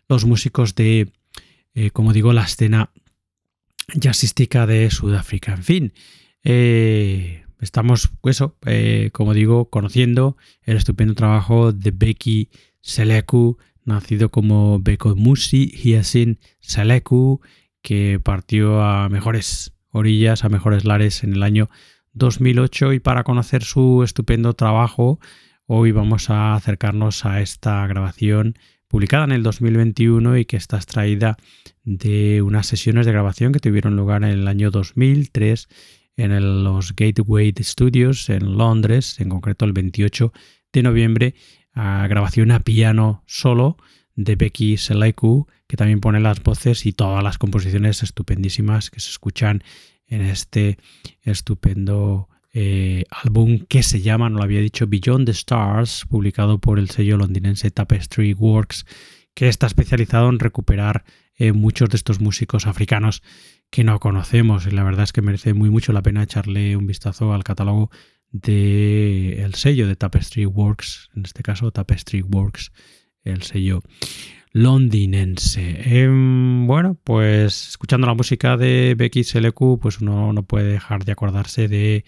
los 0.08 0.26
músicos 0.26 0.76
de, 0.76 1.12
eh, 1.74 1.92
como 1.92 2.14
digo, 2.14 2.34
la 2.34 2.44
escena 2.44 2.92
jazzística 3.94 4.66
de 4.66 4.90
Sudáfrica. 4.92 5.54
En 5.54 5.64
fin, 5.64 5.94
eh, 6.44 7.46
estamos, 7.60 8.12
eso, 8.24 8.58
eh, 8.66 9.10
como 9.14 9.34
digo, 9.34 9.70
conociendo 9.70 10.38
el 10.64 10.78
estupendo 10.78 11.16
trabajo 11.16 11.72
de 11.72 11.92
Becky 11.92 12.50
Seleku, 12.82 13.58
nacido 13.84 14.30
como 14.30 14.80
Beko 14.80 15.16
Musi 15.16 15.68
Hyasin 15.72 16.40
Seleku, 16.60 17.42
que 17.82 18.20
partió 18.22 18.82
a 18.82 19.08
mejores 19.10 19.74
orillas, 19.92 20.44
a 20.44 20.50
mejores 20.50 20.84
lares 20.84 21.24
en 21.24 21.34
el 21.34 21.44
año 21.44 21.70
2008 22.14 22.94
y 22.94 23.00
para 23.00 23.24
conocer 23.24 23.64
su 23.64 24.04
estupendo 24.04 24.54
trabajo 24.54 25.20
Hoy 25.70 25.92
vamos 25.92 26.30
a 26.30 26.56
acercarnos 26.56 27.26
a 27.26 27.42
esta 27.42 27.86
grabación 27.88 28.58
publicada 28.88 29.26
en 29.26 29.32
el 29.32 29.44
2021 29.44 30.38
y 30.38 30.46
que 30.46 30.58
está 30.58 30.78
extraída 30.78 31.38
de 31.84 32.42
unas 32.42 32.68
sesiones 32.68 33.06
de 33.06 33.12
grabación 33.12 33.52
que 33.52 33.60
tuvieron 33.60 33.96
lugar 33.96 34.24
en 34.24 34.30
el 34.30 34.48
año 34.48 34.72
2003 34.72 35.68
en 36.18 36.64
los 36.64 36.96
Gateway 36.96 37.54
Studios 37.62 38.30
en 38.30 38.58
Londres, 38.58 39.20
en 39.20 39.30
concreto 39.30 39.66
el 39.66 39.74
28 39.74 40.34
de 40.74 40.84
noviembre, 40.84 41.36
a 41.74 42.08
grabación 42.08 42.52
a 42.52 42.60
piano 42.60 43.24
solo 43.28 43.78
de 44.16 44.36
Becky 44.36 44.78
Selaiku, 44.78 45.48
que 45.68 45.78
también 45.78 46.02
pone 46.02 46.20
las 46.20 46.42
voces 46.42 46.86
y 46.88 46.92
todas 46.92 47.24
las 47.24 47.38
composiciones 47.38 48.02
estupendísimas 48.02 48.90
que 48.90 49.00
se 49.00 49.12
escuchan 49.12 49.64
en 50.08 50.22
este 50.22 50.80
estupendo 51.22 52.30
eh, 52.54 53.04
álbum 53.10 53.60
que 53.68 53.84
se 53.84 54.02
llama, 54.02 54.30
no 54.30 54.38
lo 54.38 54.44
había 54.44 54.62
dicho, 54.62 54.88
Beyond 54.88 55.26
the 55.26 55.32
Stars, 55.32 56.06
publicado 56.10 56.60
por 56.60 56.80
el 56.80 56.90
sello 56.90 57.18
londinense 57.18 57.72
Tapestry 57.72 58.34
Works, 58.34 58.86
que 59.34 59.48
está 59.48 59.68
especializado 59.68 60.30
en 60.30 60.40
recuperar 60.40 61.04
eh, 61.36 61.52
muchos 61.52 61.90
de 61.90 61.98
estos 61.98 62.20
músicos 62.20 62.66
africanos 62.66 63.22
que 63.70 63.84
no 63.84 64.00
conocemos. 64.00 64.66
Y 64.66 64.72
la 64.72 64.84
verdad 64.84 65.04
es 65.04 65.14
que 65.14 65.22
merece 65.22 65.54
muy 65.54 65.70
mucho 65.70 65.94
la 65.94 66.02
pena 66.02 66.24
echarle 66.24 66.76
un 66.76 66.88
vistazo 66.88 67.34
al 67.34 67.44
catálogo 67.44 67.92
del 68.32 69.40
el 69.40 69.54
sello 69.54 69.88
de 69.88 69.96
Tapestry 69.96 70.46
Works, 70.46 71.10
en 71.16 71.26
este 71.26 71.44
caso 71.44 71.72
Tapestry 71.72 72.22
Works, 72.22 72.72
el 73.24 73.44
sello 73.44 73.82
londinense. 74.52 75.82
Em, 75.86 76.66
bueno, 76.66 76.98
pues 77.04 77.70
escuchando 77.70 78.08
la 78.08 78.16
música 78.16 78.58
de 78.58 78.96
Becky 78.98 79.24
Seleku, 79.24 79.80
pues 79.80 80.02
uno 80.02 80.34
no 80.34 80.44
puede 80.44 80.72
dejar 80.72 81.06
de 81.06 81.12
acordarse 81.12 81.68
de 81.68 82.06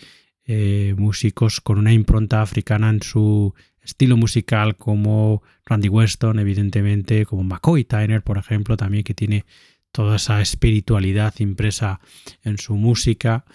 eh, 0.51 0.95
músicos 0.97 1.61
con 1.61 1.77
una 1.77 1.93
impronta 1.93 2.41
africana 2.41 2.89
en 2.89 3.03
su 3.03 3.53
estilo 3.83 4.17
musical 4.17 4.77
como 4.77 5.43
Randy 5.63 5.89
Weston, 5.89 6.39
evidentemente, 6.39 7.27
como 7.27 7.43
McCoy 7.43 7.83
Tyner, 7.83 8.23
por 8.23 8.39
ejemplo, 8.39 8.75
también 8.75 9.03
que 9.03 9.13
tiene 9.13 9.45
toda 9.91 10.15
esa 10.15 10.41
espiritualidad 10.41 11.35
impresa 11.37 11.99
en 12.43 12.57
su 12.57 12.73
música. 12.73 13.45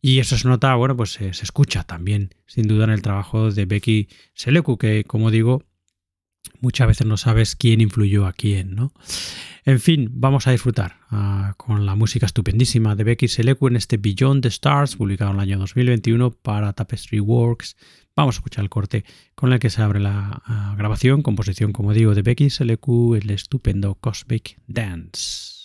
Y 0.00 0.20
eso 0.20 0.38
se 0.38 0.48
nota, 0.48 0.74
bueno, 0.74 0.96
pues 0.96 1.12
se, 1.12 1.34
se 1.34 1.44
escucha 1.44 1.82
también, 1.82 2.30
sin 2.46 2.66
duda, 2.66 2.84
en 2.84 2.90
el 2.92 3.02
trabajo 3.02 3.50
de 3.50 3.66
Becky 3.66 4.08
Seleku, 4.32 4.78
que, 4.78 5.04
como 5.04 5.30
digo, 5.30 5.64
muchas 6.60 6.88
veces 6.88 7.06
no 7.06 7.16
sabes 7.16 7.56
quién 7.56 7.80
influyó 7.80 8.26
a 8.26 8.32
quién, 8.32 8.74
¿no? 8.74 8.92
En 9.64 9.80
fin, 9.80 10.08
vamos 10.12 10.46
a 10.46 10.52
disfrutar 10.52 10.96
uh, 11.10 11.54
con 11.56 11.84
la 11.84 11.94
música 11.94 12.26
estupendísima 12.26 12.96
de 12.96 13.04
Becky 13.04 13.28
Seleku 13.28 13.68
en 13.68 13.76
este 13.76 13.98
Beyond 13.98 14.42
the 14.42 14.48
Stars, 14.48 14.96
publicado 14.96 15.30
en 15.30 15.36
el 15.36 15.42
año 15.42 15.58
2021 15.58 16.30
para 16.30 16.72
Tapestry 16.72 17.20
Works. 17.20 17.76
Vamos 18.16 18.36
a 18.36 18.38
escuchar 18.38 18.64
el 18.64 18.70
corte 18.70 19.04
con 19.34 19.52
el 19.52 19.58
que 19.58 19.70
se 19.70 19.82
abre 19.82 20.00
la 20.00 20.42
uh, 20.48 20.76
grabación, 20.76 21.22
composición, 21.22 21.72
como 21.72 21.92
digo, 21.92 22.14
de 22.14 22.22
Becky 22.22 22.50
Seleku, 22.50 23.14
el 23.14 23.30
estupendo 23.30 23.94
Cosmic 23.96 24.58
Dance. 24.66 25.57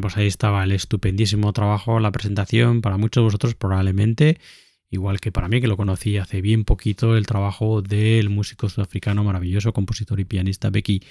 Pues 0.00 0.16
ahí 0.16 0.26
estaba 0.26 0.64
el 0.64 0.72
estupendísimo 0.72 1.52
trabajo, 1.52 2.00
la 2.00 2.12
presentación, 2.12 2.80
para 2.80 2.96
muchos 2.96 3.22
de 3.22 3.24
vosotros 3.24 3.54
probablemente, 3.54 4.38
igual 4.90 5.20
que 5.20 5.32
para 5.32 5.48
mí 5.48 5.60
que 5.60 5.68
lo 5.68 5.76
conocí 5.76 6.16
hace 6.16 6.40
bien 6.40 6.64
poquito, 6.64 7.16
el 7.16 7.26
trabajo 7.26 7.82
del 7.82 8.30
músico 8.30 8.68
sudafricano 8.68 9.24
maravilloso, 9.24 9.72
compositor 9.72 10.20
y 10.20 10.24
pianista 10.24 10.70
Becky 10.70 11.02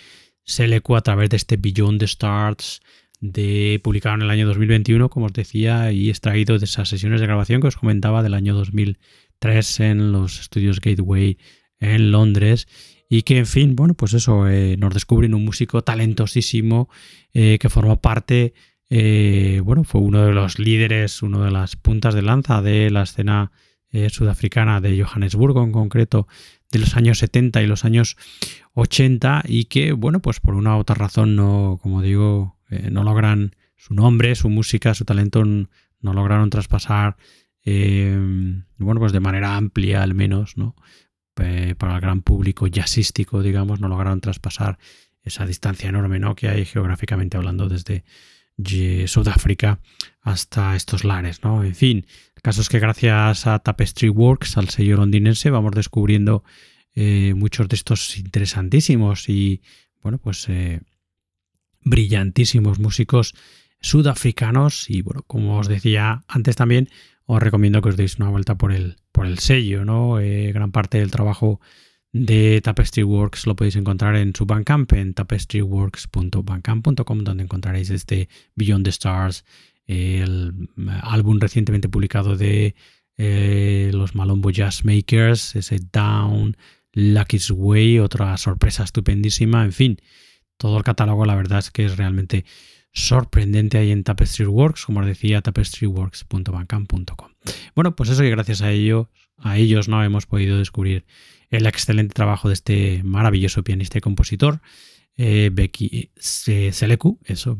Seleku 0.43 0.95
a 0.95 1.01
través 1.01 1.29
de 1.29 1.37
este 1.37 1.57
Beyond 1.57 1.99
the 1.99 2.05
Stars 2.05 2.81
de 3.21 3.79
publicado 3.83 4.15
en 4.15 4.21
el 4.21 4.29
año 4.29 4.47
2021, 4.47 5.09
como 5.09 5.27
os 5.27 5.33
decía, 5.33 5.91
y 5.91 6.09
extraído 6.09 6.57
de 6.57 6.65
esas 6.65 6.89
sesiones 6.89 7.19
de 7.19 7.27
grabación 7.27 7.61
que 7.61 7.67
os 7.67 7.75
comentaba 7.75 8.23
del 8.23 8.33
año 8.33 8.55
2003 8.55 9.79
en 9.81 10.11
los 10.11 10.39
estudios 10.39 10.79
Gateway 10.79 11.37
en 11.79 12.11
Londres. 12.11 12.67
Y 13.09 13.23
que 13.23 13.37
en 13.39 13.47
fin, 13.47 13.75
bueno, 13.75 13.95
pues 13.95 14.13
eso, 14.13 14.47
eh, 14.47 14.77
nos 14.77 14.93
descubren 14.93 15.33
un 15.33 15.43
músico 15.43 15.83
talentosísimo 15.83 16.89
eh, 17.33 17.57
que 17.59 17.69
formó 17.69 17.99
parte, 17.99 18.53
eh, 18.89 19.61
bueno, 19.63 19.83
fue 19.83 20.01
uno 20.01 20.25
de 20.25 20.33
los 20.33 20.59
líderes, 20.59 21.21
uno 21.21 21.43
de 21.43 21.51
las 21.51 21.75
puntas 21.75 22.13
de 22.13 22.21
lanza 22.21 22.61
de 22.61 22.89
la 22.89 23.03
escena 23.03 23.51
sudafricana 24.11 24.81
de 24.81 25.03
Johannesburgo 25.03 25.63
en 25.63 25.71
concreto 25.71 26.27
de 26.71 26.77
los 26.77 26.95
años 26.95 27.17
70 27.17 27.63
y 27.63 27.65
los 27.65 27.85
años 27.85 28.17
80 28.73 29.45
y 29.47 29.65
que, 29.65 29.93
bueno, 29.93 30.19
pues 30.21 30.39
por 30.39 30.53
una 30.53 30.75
u 30.75 30.79
otra 30.79 30.93
razón 30.93 31.35
no, 31.35 31.79
como 31.81 32.03
digo, 32.03 32.59
no 32.91 33.03
logran 33.03 33.55
su 33.77 33.95
nombre, 33.95 34.35
su 34.35 34.47
música, 34.49 34.93
su 34.93 35.05
talento, 35.05 35.43
no 35.43 36.13
lograron 36.13 36.51
traspasar, 36.51 37.17
bueno, 37.65 38.99
pues 38.99 39.11
de 39.11 39.19
manera 39.19 39.57
amplia 39.57 40.03
al 40.03 40.13
menos, 40.13 40.55
¿no? 40.55 40.75
Eh, 41.41 41.75
para 41.77 41.95
el 41.95 42.01
gran 42.01 42.21
público 42.21 42.67
jazzístico, 42.67 43.41
digamos, 43.41 43.79
no 43.79 43.87
lograron 43.87 44.19
traspasar 44.19 44.77
esa 45.23 45.45
distancia 45.45 45.89
enorme 45.89 46.19
¿no? 46.19 46.35
que 46.35 46.49
hay 46.49 46.65
geográficamente 46.65 47.37
hablando 47.37 47.69
desde 47.69 48.03
Sudáfrica 49.07 49.79
hasta 50.21 50.75
estos 50.75 51.03
lares. 51.03 51.43
¿no? 51.43 51.63
En 51.63 51.75
fin, 51.75 52.05
el 52.35 52.41
caso 52.41 52.61
es 52.61 52.69
que 52.69 52.79
gracias 52.79 53.47
a 53.47 53.59
Tapestry 53.59 54.09
Works, 54.09 54.57
al 54.57 54.69
sello 54.69 54.97
londinense, 54.97 55.49
vamos 55.49 55.71
descubriendo 55.71 56.43
eh, 56.95 57.33
muchos 57.35 57.67
de 57.69 57.75
estos 57.75 58.17
interesantísimos 58.17 59.29
y, 59.29 59.61
bueno, 60.01 60.17
pues 60.17 60.47
eh, 60.49 60.81
brillantísimos 61.81 62.79
músicos 62.79 63.35
sudafricanos 63.79 64.89
y, 64.89 65.01
bueno, 65.01 65.23
como 65.25 65.57
os 65.57 65.67
decía 65.67 66.23
antes 66.27 66.55
también, 66.55 66.89
os 67.25 67.41
recomiendo 67.41 67.81
que 67.81 67.89
os 67.89 67.97
deis 67.97 68.17
una 68.17 68.29
vuelta 68.29 68.55
por 68.55 68.71
el, 68.71 68.97
por 69.11 69.25
el 69.25 69.39
sello, 69.39 69.85
¿no? 69.85 70.19
Eh, 70.19 70.51
gran 70.51 70.71
parte 70.71 70.97
del 70.97 71.11
trabajo 71.11 71.61
de 72.11 72.59
Tapestry 72.61 73.03
Works 73.03 73.45
lo 73.45 73.55
podéis 73.55 73.75
encontrar 73.75 74.15
en 74.15 74.33
su 74.35 74.45
Bandcamp, 74.45 74.91
en 74.93 75.13
tapestryworks.bandcamp.com, 75.13 77.23
donde 77.23 77.43
encontraréis 77.43 77.91
este 77.91 78.29
Beyond 78.55 78.85
the 78.85 78.89
Stars, 78.89 79.45
el 79.85 80.69
álbum 81.01 81.39
recientemente 81.39 81.89
publicado 81.89 82.35
de 82.35 82.73
eh, 83.17 83.91
los 83.93 84.15
Malombo 84.15 84.49
Jazz 84.49 84.83
Makers, 84.85 85.55
ese 85.55 85.79
Down, 85.91 86.57
Lucky's 86.93 87.51
Way, 87.51 87.99
otra 87.99 88.35
sorpresa 88.37 88.83
estupendísima, 88.83 89.63
en 89.63 89.73
fin, 89.73 90.01
todo 90.57 90.77
el 90.77 90.83
catálogo 90.83 91.25
la 91.25 91.35
verdad 91.35 91.59
es 91.59 91.71
que 91.71 91.85
es 91.85 91.97
realmente 91.97 92.45
sorprendente 92.91 93.77
ahí 93.77 93.91
en 93.91 94.03
Tapestry 94.03 94.45
Works, 94.45 94.85
como 94.85 95.01
os 95.01 95.05
decía, 95.05 95.41
tapestryworks.bancam.com. 95.41 97.29
Bueno, 97.75 97.95
pues 97.95 98.09
eso 98.09 98.23
y 98.23 98.31
gracias 98.31 98.61
a 98.61 98.71
ellos, 98.71 99.07
a 99.37 99.57
ellos 99.57 99.87
no 99.87 100.03
hemos 100.03 100.25
podido 100.25 100.57
descubrir 100.57 101.05
el 101.49 101.65
excelente 101.65 102.13
trabajo 102.13 102.47
de 102.47 102.53
este 102.53 103.01
maravilloso 103.03 103.63
pianista 103.63 103.97
y 103.97 104.01
compositor, 104.01 104.61
eh, 105.17 105.49
Becky 105.51 106.11
Seleku, 106.17 107.19
eso, 107.25 107.59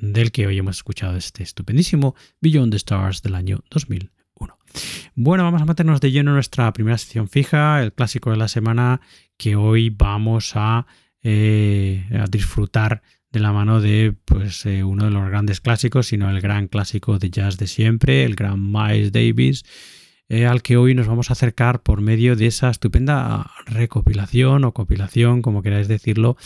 del 0.00 0.30
que 0.30 0.46
hoy 0.46 0.58
hemos 0.58 0.76
escuchado 0.76 1.16
este 1.16 1.42
estupendísimo 1.42 2.14
Beyond 2.40 2.72
the 2.72 2.76
Stars 2.76 3.22
del 3.22 3.34
año 3.34 3.64
2001. 3.70 4.58
Bueno, 5.14 5.44
vamos 5.44 5.62
a 5.62 5.64
meternos 5.64 6.02
de 6.02 6.10
lleno 6.10 6.32
en 6.32 6.34
nuestra 6.34 6.70
primera 6.74 6.98
sección 6.98 7.28
fija, 7.28 7.82
el 7.82 7.94
clásico 7.94 8.30
de 8.30 8.36
la 8.36 8.48
semana, 8.48 9.00
que 9.38 9.56
hoy 9.56 9.88
vamos 9.88 10.52
a, 10.54 10.86
eh, 11.22 12.04
disfrutar 12.30 13.02
de 13.32 13.40
la 13.40 13.52
mano 13.52 13.80
de 13.80 14.14
pues, 14.24 14.66
eh, 14.66 14.84
uno 14.84 15.06
de 15.06 15.10
los 15.10 15.26
grandes 15.26 15.62
clásicos, 15.62 16.08
sino 16.08 16.28
el 16.28 16.40
gran 16.40 16.68
clásico 16.68 17.18
de 17.18 17.30
jazz 17.30 17.56
de 17.56 17.66
siempre, 17.66 18.24
el 18.24 18.34
gran 18.34 18.70
Miles 18.70 19.12
Davis, 19.12 19.64
eh, 20.28 20.46
al 20.46 20.62
que 20.62 20.76
hoy 20.76 20.94
nos 20.94 21.06
vamos 21.06 21.30
a 21.30 21.34
acercar 21.34 21.82
por 21.82 22.00
medio 22.00 22.36
de 22.36 22.46
esa 22.46 22.70
estupenda 22.70 23.50
recopilación 23.66 24.64
o 24.64 24.72
compilación, 24.72 25.42
como 25.42 25.62
queráis 25.62 25.88
decirlo, 25.88 26.36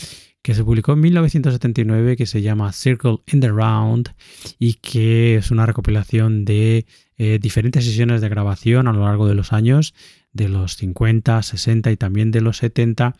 que 0.41 0.55
se 0.55 0.63
publicó 0.63 0.93
en 0.93 1.01
1979, 1.01 2.17
que 2.17 2.25
se 2.25 2.41
llama 2.41 2.73
Circle 2.73 3.19
in 3.27 3.41
the 3.41 3.49
Round 3.49 4.09
y 4.57 4.75
que 4.75 5.35
es 5.35 5.51
una 5.51 5.65
recopilación 5.65 6.45
de 6.45 6.85
eh, 7.17 7.39
diferentes 7.39 7.85
sesiones 7.85 8.21
de 8.21 8.29
grabación 8.29 8.87
a 8.87 8.93
lo 8.93 9.05
largo 9.05 9.27
de 9.27 9.35
los 9.35 9.53
años, 9.53 9.93
de 10.33 10.49
los 10.49 10.77
50, 10.77 11.41
60 11.41 11.91
y 11.91 11.97
también 11.97 12.31
de 12.31 12.41
los 12.41 12.57
70, 12.57 13.15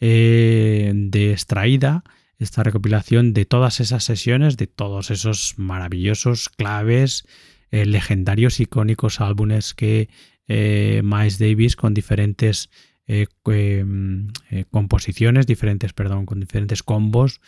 de 0.00 1.30
extraída 1.32 2.02
esta 2.38 2.62
recopilación 2.62 3.32
de 3.32 3.44
todas 3.44 3.80
esas 3.80 4.04
sesiones, 4.04 4.56
de 4.56 4.66
todos 4.66 5.10
esos 5.10 5.54
maravillosos 5.56 6.48
claves, 6.48 7.24
eh, 7.70 7.84
legendarios, 7.84 8.60
icónicos 8.60 9.20
álbumes 9.20 9.74
que 9.74 10.08
eh, 10.46 11.02
Miles 11.04 11.38
Davis 11.38 11.74
con 11.74 11.94
diferentes 11.94 12.70
eh, 13.08 13.26
mm, 13.84 14.28
composiciones, 14.70 15.46
diferentes, 15.46 15.92
perdón, 15.92 16.26
con 16.26 16.40
diferentes 16.40 16.82
combos, 16.82 17.40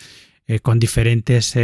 con 0.63 0.79
diferentes 0.79 1.55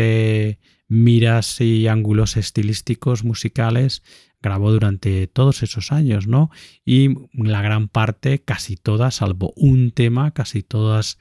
miras 0.89 1.59
y 1.63 1.89
ángulos 1.89 2.37
estilísticos 2.37 3.25
musicales, 3.25 4.03
grabó 4.43 4.71
durante 4.73 5.27
todos 5.27 5.63
esos 5.63 5.91
años, 5.91 6.27
¿no? 6.27 6.51
Y 6.85 7.15
la 7.33 7.63
gran 7.63 7.89
parte, 7.89 8.41
casi 8.41 8.77
todas, 8.77 9.15
salvo 9.15 9.55
un 9.57 9.91
tema, 9.91 10.33
casi 10.33 10.63
todas 10.63 11.19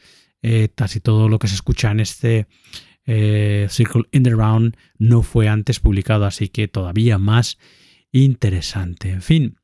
casi 0.75 0.99
todo 0.99 1.29
lo 1.29 1.39
que 1.39 1.47
se 1.47 1.55
escucha 1.55 1.89
en 1.91 2.01
este 2.01 2.47
eh, 3.05 3.67
Circle 3.69 4.03
in 4.11 4.23
the 4.23 4.31
Round 4.31 4.77
no 4.97 5.23
fue 5.23 5.47
antes 5.47 5.79
publicado, 5.79 6.25
así 6.25 6.47
que 6.47 6.67
todavía 6.67 7.17
más 7.17 7.57
interesante. 8.11 9.09
En 9.09 9.21
fin. 9.21 9.57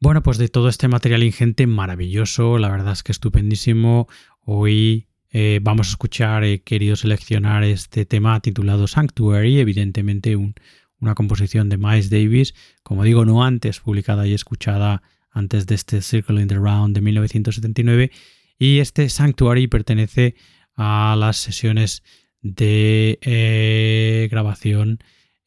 Bueno, 0.00 0.22
pues 0.22 0.38
de 0.38 0.48
todo 0.48 0.68
este 0.68 0.88
material 0.88 1.22
ingente, 1.22 1.66
maravilloso, 1.66 2.58
la 2.58 2.68
verdad 2.68 2.92
es 2.92 3.02
que 3.02 3.12
estupendísimo. 3.12 4.08
Hoy 4.40 5.06
eh, 5.30 5.60
vamos 5.62 5.88
a 5.88 5.90
escuchar, 5.90 6.44
he 6.44 6.62
querido 6.62 6.96
seleccionar 6.96 7.62
este 7.62 8.04
tema 8.04 8.40
titulado 8.40 8.88
Sanctuary, 8.88 9.60
evidentemente 9.60 10.36
una 10.36 11.14
composición 11.14 11.68
de 11.68 11.78
Miles 11.78 12.10
Davis, 12.10 12.54
como 12.82 13.04
digo, 13.04 13.24
no 13.24 13.44
antes 13.44 13.80
publicada 13.80 14.26
y 14.26 14.34
escuchada 14.34 15.02
antes 15.30 15.66
de 15.66 15.76
este 15.76 16.02
Circle 16.02 16.42
in 16.42 16.48
the 16.48 16.56
Round 16.56 16.94
de 16.94 17.00
1979 17.00 18.10
y 18.58 18.78
este 18.78 19.08
Sanctuary 19.08 19.66
pertenece 19.66 20.36
a 20.82 21.16
las 21.16 21.36
sesiones 21.36 22.02
de 22.40 23.18
eh, 23.22 24.28
grabación 24.30 24.98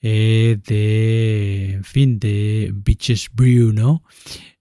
eh, 0.02 0.58
de, 0.66 1.74
en 1.74 1.84
fin, 1.84 2.20
de 2.20 2.72
Beaches 2.74 3.30
Brew, 3.34 3.74
¿no? 3.74 4.04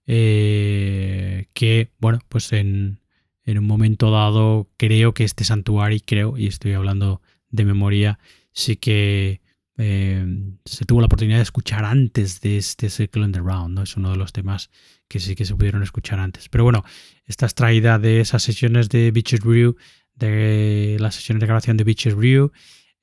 Eh, 0.06 1.46
que, 1.54 1.92
bueno, 1.98 2.18
pues 2.28 2.52
en, 2.52 3.00
en, 3.44 3.58
un 3.58 3.66
momento 3.66 4.10
dado 4.10 4.68
creo 4.76 5.14
que 5.14 5.24
este 5.24 5.44
Sanctuary, 5.44 6.00
creo, 6.00 6.36
y 6.36 6.48
estoy 6.48 6.72
hablando 6.72 7.22
de 7.50 7.64
memoria, 7.64 8.18
sí 8.52 8.76
que 8.76 9.40
se 9.76 10.84
tuvo 10.86 11.00
la 11.00 11.06
oportunidad 11.06 11.38
de 11.38 11.42
escuchar 11.42 11.84
antes 11.84 12.40
de 12.40 12.58
este 12.58 12.88
Circle 12.90 13.24
in 13.24 13.32
the 13.32 13.40
Round, 13.40 13.74
¿no? 13.74 13.82
Es 13.82 13.96
uno 13.96 14.12
de 14.12 14.16
los 14.16 14.32
temas 14.32 14.70
que 15.08 15.18
sí 15.18 15.34
que 15.34 15.44
se 15.44 15.56
pudieron 15.56 15.82
escuchar 15.82 16.20
antes. 16.20 16.48
Pero 16.48 16.62
bueno, 16.62 16.84
esta 17.26 17.46
extraída 17.46 17.98
de 17.98 18.20
esas 18.20 18.44
sesiones 18.44 18.88
de 18.88 19.10
Beaches 19.10 19.40
Brew, 19.40 19.76
de 20.14 20.96
las 21.00 21.16
sesiones 21.16 21.40
de 21.40 21.46
grabación 21.46 21.76
de 21.76 21.84
Beaches 21.84 22.14
Brew. 22.14 22.52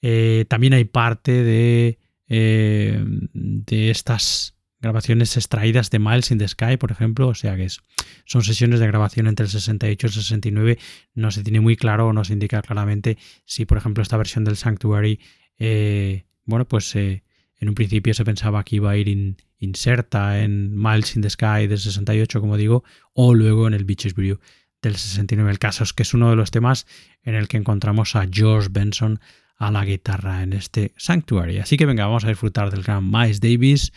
Eh, 0.02 0.46
también 0.48 0.74
hay 0.74 0.86
parte 0.86 1.44
de, 1.44 2.00
eh, 2.28 3.04
de 3.34 3.90
estas 3.92 4.56
grabaciones 4.80 5.38
extraídas 5.38 5.92
de 5.92 6.00
Miles 6.00 6.32
in 6.32 6.40
the 6.40 6.48
Sky, 6.48 6.78
por 6.78 6.92
ejemplo, 6.92 7.28
o 7.28 7.36
sea 7.36 7.56
que 7.56 7.68
son 8.26 8.42
sesiones 8.42 8.80
de 8.80 8.88
grabación 8.88 9.28
entre 9.28 9.44
el 9.44 9.52
68 9.52 10.08
y 10.08 10.10
el 10.10 10.14
69, 10.14 10.80
no 11.14 11.30
se 11.30 11.44
tiene 11.44 11.60
muy 11.60 11.76
claro 11.76 12.08
o 12.08 12.14
no 12.14 12.24
se 12.24 12.34
indica 12.34 12.64
claramente 12.64 13.18
si, 13.46 13.66
por 13.66 13.78
ejemplo, 13.78 14.02
esta 14.02 14.18
versión 14.18 14.44
del 14.44 14.58
Sanctuary, 14.58 15.20
eh, 15.60 16.26
bueno, 16.46 16.68
pues 16.68 16.96
en 16.96 17.22
un 17.62 17.76
principio 17.76 18.16
se 18.16 18.26
pensaba 18.26 18.64
que 18.64 18.78
iba 18.78 18.90
a 18.90 18.98
ir 18.98 19.36
inserta 19.60 20.42
en 20.42 20.76
Miles 20.76 21.16
in 21.16 21.22
the 21.22 21.30
Sky 21.30 21.68
del 21.68 21.78
68, 21.78 22.42
como 22.42 22.58
digo, 22.58 22.84
o 23.14 23.36
luego 23.36 23.68
en 23.68 23.76
el 23.76 23.86
Beaches 23.86 24.16
Brew 24.16 24.40
del 24.82 24.96
69. 24.96 25.50
El 25.52 25.60
caso 25.60 25.84
es 25.84 25.94
que 25.94 26.04
es 26.04 26.14
uno 26.14 26.30
de 26.30 26.36
los 26.36 26.52
temas 26.52 26.88
en 27.24 27.36
el 27.36 27.48
que 27.48 27.58
encontramos 27.58 28.16
a 28.16 28.28
George 28.30 28.70
Benson 28.72 29.20
a 29.58 29.70
la 29.70 29.86
guitarra 29.86 30.42
en 30.42 30.54
este 30.54 30.94
Sanctuary. 30.98 31.60
Así 31.60 31.78
que 31.78 31.86
venga, 31.86 32.06
vamos 32.06 32.26
a 32.26 32.30
disfrutar 32.30 32.72
del 32.72 32.84
gran 32.84 33.10
Miles 33.10 33.42
Davis 33.42 33.94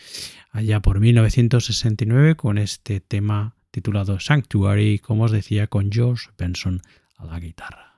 allá 0.51 0.79
por 0.79 0.99
1969 0.99 2.35
con 2.35 2.57
este 2.57 2.99
tema 2.99 3.55
titulado 3.71 4.19
Sanctuary, 4.19 4.99
como 4.99 5.23
os 5.23 5.31
decía, 5.31 5.67
con 5.67 5.91
George 5.91 6.29
Benson 6.37 6.81
a 7.17 7.25
la 7.25 7.39
guitarra. 7.39 7.94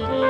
Música 0.00 0.29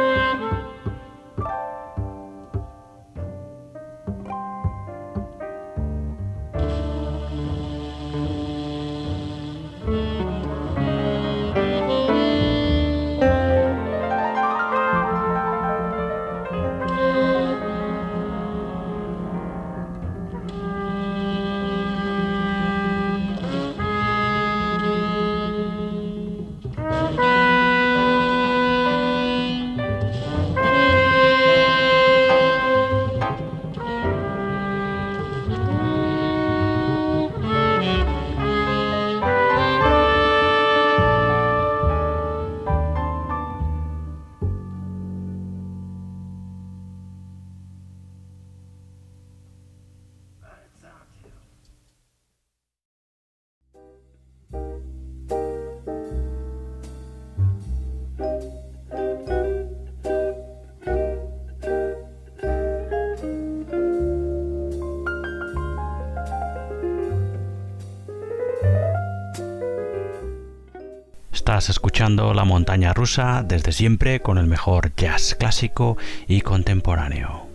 Escuchando 71.69 72.33
La 72.33 72.45
Montaña 72.45 72.95
Rusa 72.95 73.45
desde 73.47 73.73
siempre 73.73 74.21
con 74.21 74.39
el 74.39 74.47
mejor 74.47 74.95
jazz 74.97 75.37
clásico 75.39 75.99
y 76.27 76.41
contemporáneo. 76.41 77.49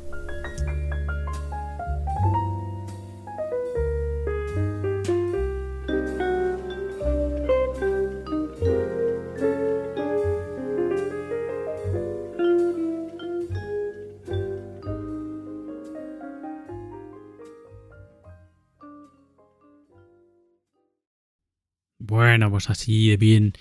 Bueno, 21.97 22.51
pues 22.51 22.69
así 22.69 23.09
de 23.09 23.17
bien 23.17 23.53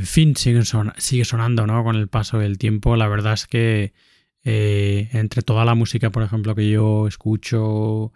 en 0.00 0.06
fin, 0.06 0.34
sigue, 0.34 0.62
sigue 0.96 1.26
sonando, 1.26 1.66
¿no? 1.66 1.84
Con 1.84 1.94
el 1.94 2.08
paso 2.08 2.38
del 2.38 2.56
tiempo. 2.56 2.96
La 2.96 3.06
verdad 3.06 3.34
es 3.34 3.46
que 3.46 3.92
eh, 4.44 5.10
entre 5.12 5.42
toda 5.42 5.66
la 5.66 5.74
música, 5.74 6.08
por 6.08 6.22
ejemplo, 6.22 6.54
que 6.54 6.70
yo 6.70 7.06
escucho, 7.06 8.10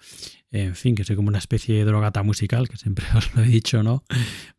en 0.50 0.74
fin, 0.76 0.94
que 0.94 1.04
soy 1.04 1.14
como 1.14 1.28
una 1.28 1.36
especie 1.36 1.74
de 1.74 1.84
drogata 1.84 2.22
musical, 2.22 2.70
que 2.70 2.78
siempre 2.78 3.04
os 3.14 3.34
lo 3.34 3.42
he 3.42 3.46
dicho, 3.46 3.82
¿no? 3.82 4.02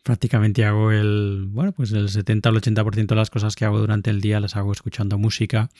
Prácticamente 0.03 0.65
hago 0.65 0.91
el, 0.91 1.47
bueno, 1.49 1.71
pues 1.71 1.93
el 1.93 2.09
70 2.09 2.47
al 2.47 2.61
80% 2.61 3.07
de 3.07 3.15
las 3.15 3.31
cosas 3.31 3.55
que 3.55 3.65
hago 3.65 3.79
durante 3.79 4.11
el 4.11 4.21
día 4.21 4.39
las 4.39 4.55
hago 4.55 4.71
escuchando 4.71 5.17
música. 5.17 5.71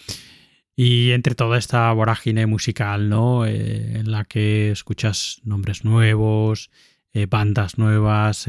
Y 0.76 1.12
entre 1.12 1.36
toda 1.36 1.60
esta 1.60 1.92
vorágine 1.92 2.48
musical, 2.48 3.08
¿no? 3.08 3.46
Eh, 3.46 4.00
en 4.00 4.10
la 4.10 4.26
que 4.26 4.72
escuchas 4.72 5.42
nombres 5.44 5.86
nuevos, 5.86 6.72
eh, 7.14 7.28
bandas 7.28 7.78
nuevas, 7.78 8.48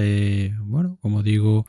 bueno, 0.60 0.96
como 1.02 1.22
digo, 1.22 1.66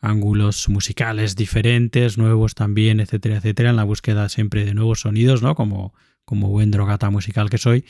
ángulos 0.00 0.68
musicales 0.68 1.36
diferentes, 1.36 2.18
nuevos 2.18 2.54
también, 2.54 3.00
etcétera, 3.00 3.36
etcétera, 3.36 3.70
en 3.70 3.76
la 3.76 3.84
búsqueda 3.84 4.28
siempre 4.28 4.64
de 4.64 4.74
nuevos 4.74 5.00
sonidos, 5.00 5.42
¿no? 5.42 5.54
Como, 5.54 5.94
como 6.24 6.48
buen 6.48 6.70
drogata 6.70 7.10
musical 7.10 7.50
que 7.50 7.58
soy. 7.58 7.84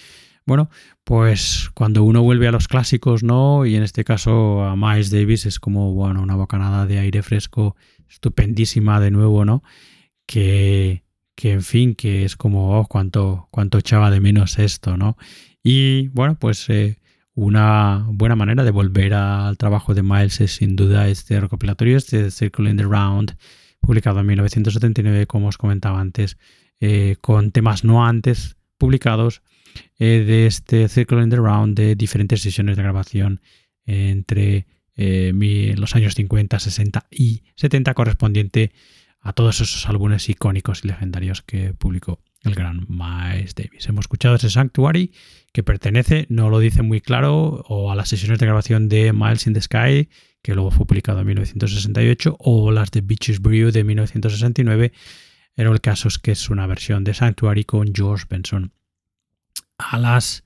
Bueno, 0.46 0.70
pues 1.02 1.70
cuando 1.74 2.04
uno 2.04 2.22
vuelve 2.22 2.46
a 2.46 2.52
los 2.52 2.68
clásicos, 2.68 3.24
¿no? 3.24 3.66
Y 3.66 3.74
en 3.74 3.82
este 3.82 4.04
caso 4.04 4.62
a 4.62 4.76
Miles 4.76 5.10
Davis 5.10 5.44
es 5.44 5.58
como, 5.58 5.92
bueno, 5.92 6.22
una 6.22 6.36
bocanada 6.36 6.86
de 6.86 7.00
aire 7.00 7.22
fresco 7.22 7.76
estupendísima 8.08 9.00
de 9.00 9.10
nuevo, 9.10 9.44
¿no? 9.44 9.64
Que, 10.24 11.02
que 11.34 11.52
en 11.52 11.62
fin, 11.62 11.94
que 11.96 12.24
es 12.24 12.36
como, 12.36 12.78
oh, 12.78 12.86
cuánto, 12.86 13.48
cuánto 13.50 13.78
echaba 13.78 14.10
de 14.12 14.20
menos 14.20 14.58
esto, 14.60 14.96
¿no? 14.96 15.16
Y 15.64 16.08
bueno, 16.08 16.38
pues 16.38 16.68
eh, 16.70 16.98
una 17.36 18.06
buena 18.08 18.34
manera 18.34 18.64
de 18.64 18.70
volver 18.70 19.12
al 19.12 19.58
trabajo 19.58 19.94
de 19.94 20.02
Miles 20.02 20.40
es 20.40 20.56
sin 20.56 20.74
duda 20.74 21.06
este 21.08 21.38
recopilatorio, 21.38 21.98
este 21.98 22.30
Circle 22.30 22.70
in 22.70 22.78
the 22.78 22.84
Round, 22.84 23.36
publicado 23.78 24.20
en 24.20 24.26
1979, 24.26 25.26
como 25.26 25.48
os 25.48 25.58
comentaba 25.58 26.00
antes, 26.00 26.38
eh, 26.80 27.16
con 27.20 27.52
temas 27.52 27.84
no 27.84 28.06
antes 28.06 28.56
publicados 28.78 29.42
eh, 29.98 30.24
de 30.26 30.46
este 30.46 30.88
Circle 30.88 31.22
in 31.22 31.28
the 31.28 31.36
Round 31.36 31.76
de 31.76 31.94
diferentes 31.94 32.40
sesiones 32.40 32.78
de 32.78 32.82
grabación 32.82 33.42
entre 33.84 34.66
eh, 34.96 35.74
los 35.76 35.94
años 35.94 36.14
50, 36.14 36.58
60 36.58 37.06
y 37.10 37.42
70 37.56 37.92
correspondiente 37.92 38.72
a 39.20 39.34
todos 39.34 39.60
esos 39.60 39.86
álbumes 39.90 40.26
icónicos 40.30 40.84
y 40.84 40.88
legendarios 40.88 41.42
que 41.42 41.74
publicó 41.74 42.22
el 42.42 42.54
gran 42.54 42.86
Miles 42.88 43.54
Davis. 43.54 43.88
Hemos 43.88 44.04
escuchado 44.04 44.36
ese 44.36 44.50
Sanctuary 44.50 45.12
que 45.52 45.62
pertenece, 45.62 46.26
no 46.28 46.50
lo 46.50 46.58
dice 46.58 46.82
muy 46.82 47.00
claro, 47.00 47.64
o 47.68 47.90
a 47.90 47.96
las 47.96 48.08
sesiones 48.08 48.38
de 48.38 48.46
grabación 48.46 48.88
de 48.88 49.12
Miles 49.12 49.46
in 49.46 49.54
the 49.54 49.60
Sky, 49.60 50.08
que 50.42 50.54
luego 50.54 50.70
fue 50.70 50.86
publicado 50.86 51.20
en 51.20 51.26
1968, 51.26 52.36
o 52.38 52.70
las 52.70 52.90
de 52.90 53.00
Beaches 53.00 53.40
Brew 53.40 53.72
de 53.72 53.82
1969. 53.82 54.92
Pero 55.54 55.72
el 55.72 55.80
caso 55.80 56.08
es 56.08 56.18
que 56.18 56.32
es 56.32 56.50
una 56.50 56.66
versión 56.66 57.02
de 57.04 57.14
Sanctuary 57.14 57.64
con 57.64 57.92
George 57.94 58.26
Benson 58.28 58.72
a 59.78 59.98
las 59.98 60.44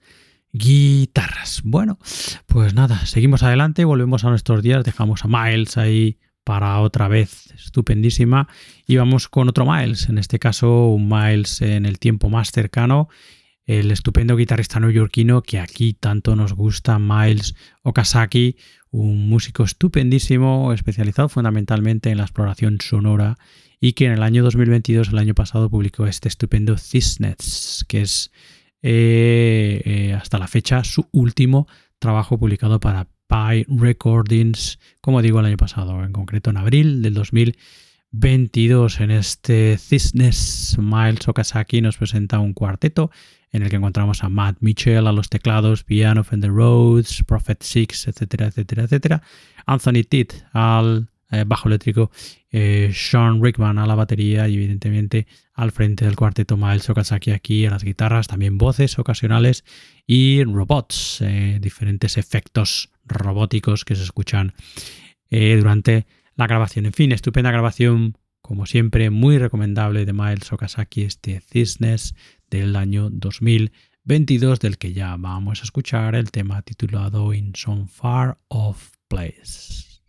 guitarras. 0.52 1.62
Bueno, 1.64 1.98
pues 2.46 2.74
nada, 2.74 3.06
seguimos 3.06 3.42
adelante, 3.42 3.84
volvemos 3.84 4.24
a 4.24 4.30
nuestros 4.30 4.62
días, 4.62 4.84
dejamos 4.84 5.24
a 5.24 5.28
Miles 5.28 5.76
ahí 5.76 6.18
para 6.50 6.80
otra 6.80 7.06
vez 7.06 7.52
estupendísima. 7.54 8.48
Y 8.84 8.96
vamos 8.96 9.28
con 9.28 9.48
otro 9.48 9.64
Miles, 9.64 10.08
en 10.08 10.18
este 10.18 10.40
caso 10.40 10.88
un 10.88 11.08
Miles 11.08 11.62
en 11.62 11.86
el 11.86 12.00
tiempo 12.00 12.28
más 12.28 12.50
cercano, 12.50 13.08
el 13.66 13.92
estupendo 13.92 14.34
guitarrista 14.34 14.80
neoyorquino 14.80 15.42
que 15.42 15.60
aquí 15.60 15.92
tanto 15.92 16.34
nos 16.34 16.54
gusta, 16.54 16.98
Miles 16.98 17.54
Okazaki, 17.84 18.56
un 18.90 19.28
músico 19.28 19.62
estupendísimo, 19.62 20.72
especializado 20.72 21.28
fundamentalmente 21.28 22.10
en 22.10 22.16
la 22.16 22.24
exploración 22.24 22.78
sonora 22.80 23.38
y 23.80 23.92
que 23.92 24.06
en 24.06 24.12
el 24.12 24.24
año 24.24 24.42
2022, 24.42 25.10
el 25.10 25.18
año 25.18 25.34
pasado, 25.36 25.70
publicó 25.70 26.08
este 26.08 26.26
estupendo 26.26 26.76
Cisnets, 26.76 27.84
que 27.86 28.02
es 28.02 28.32
eh, 28.82 29.82
eh, 29.84 30.14
hasta 30.14 30.38
la 30.38 30.48
fecha 30.48 30.82
su 30.82 31.08
último 31.12 31.68
trabajo 32.00 32.40
publicado 32.40 32.80
para 32.80 33.06
Pie 33.30 33.64
Recordings, 33.68 34.80
como 35.00 35.22
digo 35.22 35.38
el 35.38 35.46
año 35.46 35.56
pasado, 35.56 36.02
en 36.04 36.12
concreto 36.12 36.50
en 36.50 36.56
abril 36.56 37.00
del 37.00 37.14
2022. 37.14 39.00
En 39.00 39.12
este 39.12 39.78
Cisnes, 39.78 40.76
Miles 40.80 41.28
Okazaki 41.28 41.80
nos 41.80 41.96
presenta 41.96 42.40
un 42.40 42.54
cuarteto 42.54 43.12
en 43.52 43.62
el 43.62 43.70
que 43.70 43.76
encontramos 43.76 44.24
a 44.24 44.28
Matt 44.28 44.56
Mitchell 44.60 45.06
a 45.06 45.12
los 45.12 45.28
teclados, 45.28 45.84
piano, 45.84 46.24
Fender 46.24 46.50
Rhodes, 46.50 47.22
Prophet 47.24 47.62
Six, 47.62 48.08
etcétera, 48.08 48.48
etcétera, 48.48 48.82
etcétera. 48.84 49.22
Anthony 49.64 50.02
Titt 50.08 50.32
al 50.52 51.08
eh, 51.32 51.44
bajo 51.46 51.68
eléctrico, 51.68 52.10
eh, 52.50 52.90
Sean 52.92 53.40
Rickman 53.40 53.78
a 53.78 53.86
la 53.86 53.94
batería 53.94 54.48
y 54.48 54.54
evidentemente 54.54 55.28
al 55.54 55.70
frente 55.70 56.04
del 56.04 56.16
cuarteto 56.16 56.56
Miles 56.56 56.90
Okazaki 56.90 57.30
aquí 57.30 57.66
a 57.66 57.70
las 57.70 57.84
guitarras, 57.84 58.26
también 58.26 58.58
voces 58.58 58.98
ocasionales 58.98 59.64
y 60.08 60.42
robots, 60.42 61.20
eh, 61.20 61.58
diferentes 61.60 62.18
efectos 62.18 62.90
robóticos 63.10 63.84
que 63.84 63.96
se 63.96 64.02
escuchan 64.02 64.54
durante 65.30 66.06
la 66.36 66.46
grabación. 66.46 66.86
En 66.86 66.92
fin, 66.92 67.12
estupenda 67.12 67.50
grabación, 67.50 68.16
como 68.40 68.66
siempre, 68.66 69.10
muy 69.10 69.38
recomendable 69.38 70.04
de 70.04 70.12
Miles 70.12 70.52
Okazaki, 70.52 71.02
este 71.02 71.40
Cisnes 71.40 72.14
del 72.50 72.74
año 72.76 73.10
2022, 73.10 74.58
del 74.60 74.78
que 74.78 74.92
ya 74.92 75.16
vamos 75.18 75.60
a 75.60 75.64
escuchar 75.64 76.14
el 76.14 76.30
tema 76.30 76.62
titulado 76.62 77.32
In 77.34 77.52
Some 77.54 77.86
Far 77.86 78.38
Off 78.48 78.92
Place. 79.08 80.00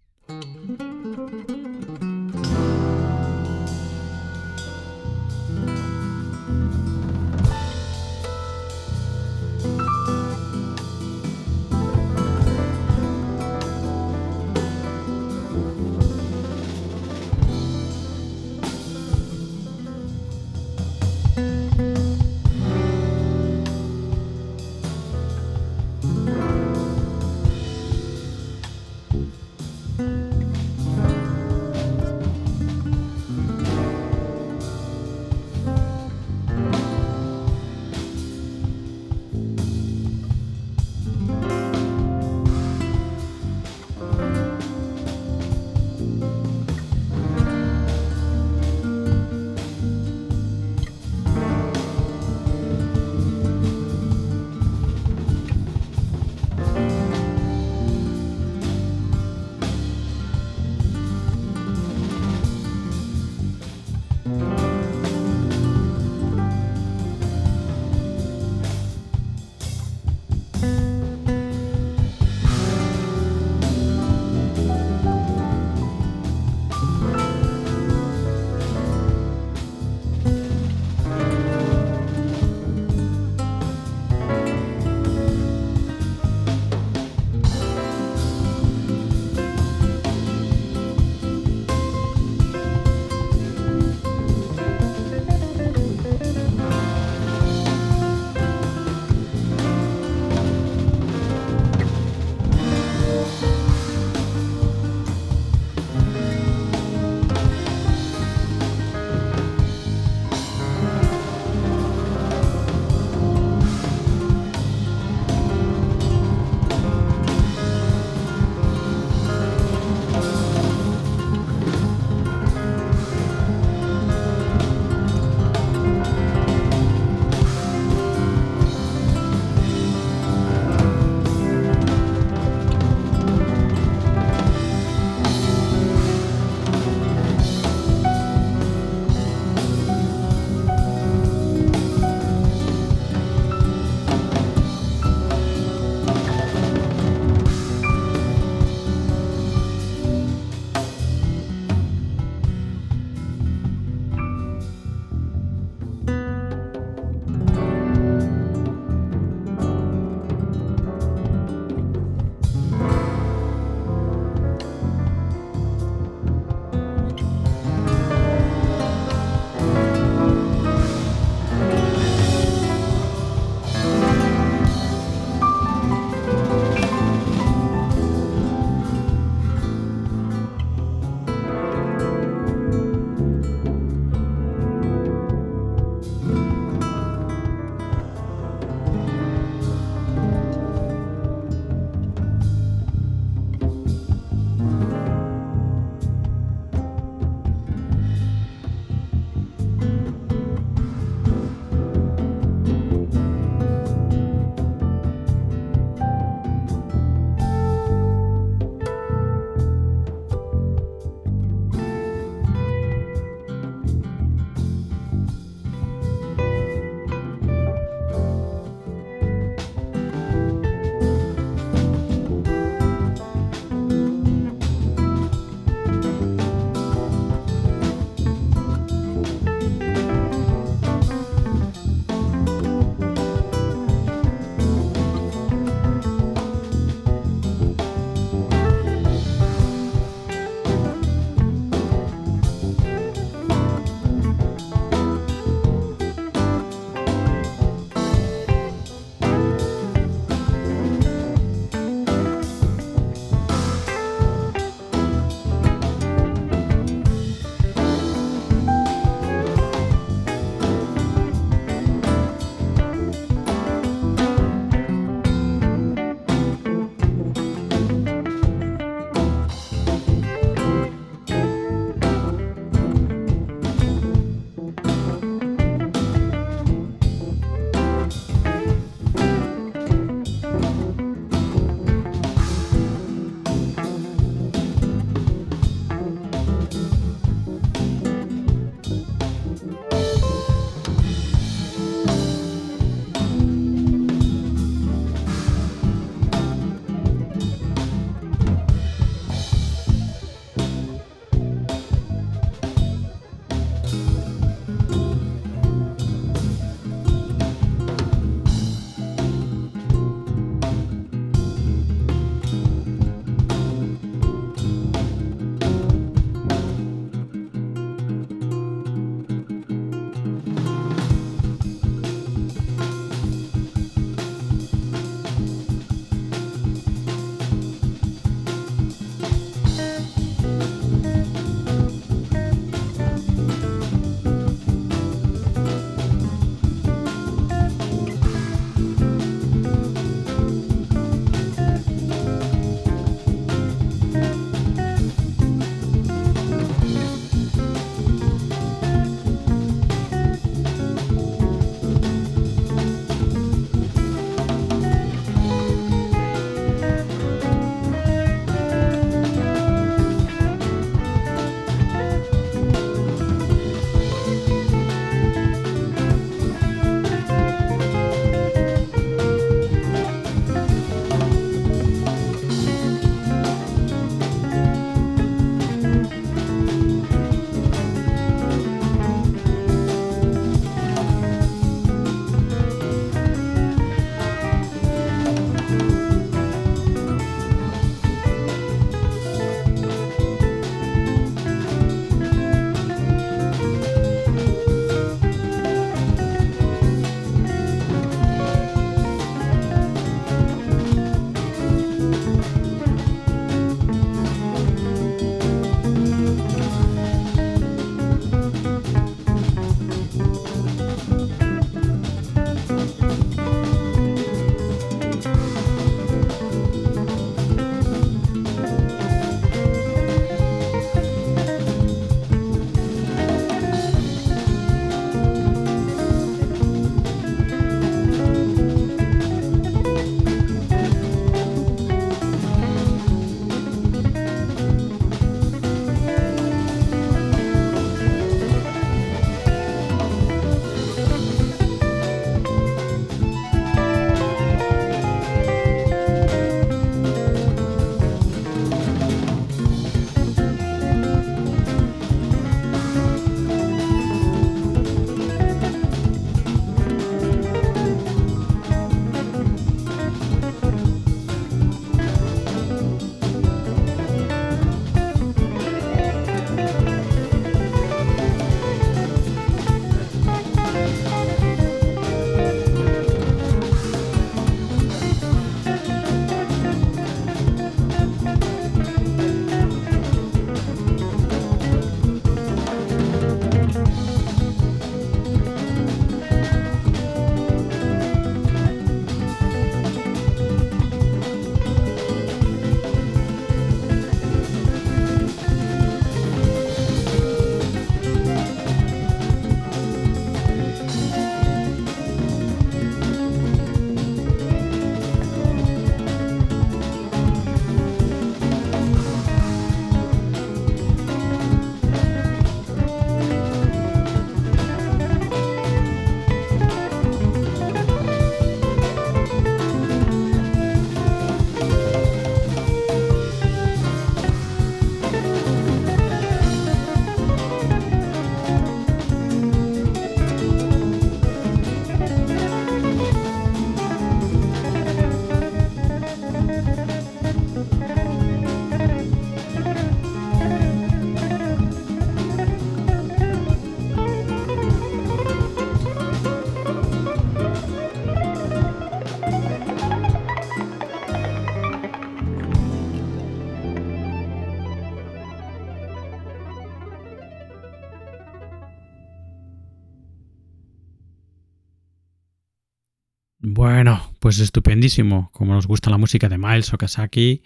Pues 564.32 564.40
estupendísimo. 564.40 565.30
Como 565.34 565.54
nos 565.54 565.68
gusta 565.68 565.90
la 565.90 565.98
música 565.98 566.30
de 566.30 566.38
Miles 566.38 566.74
Okazaki, 566.74 567.44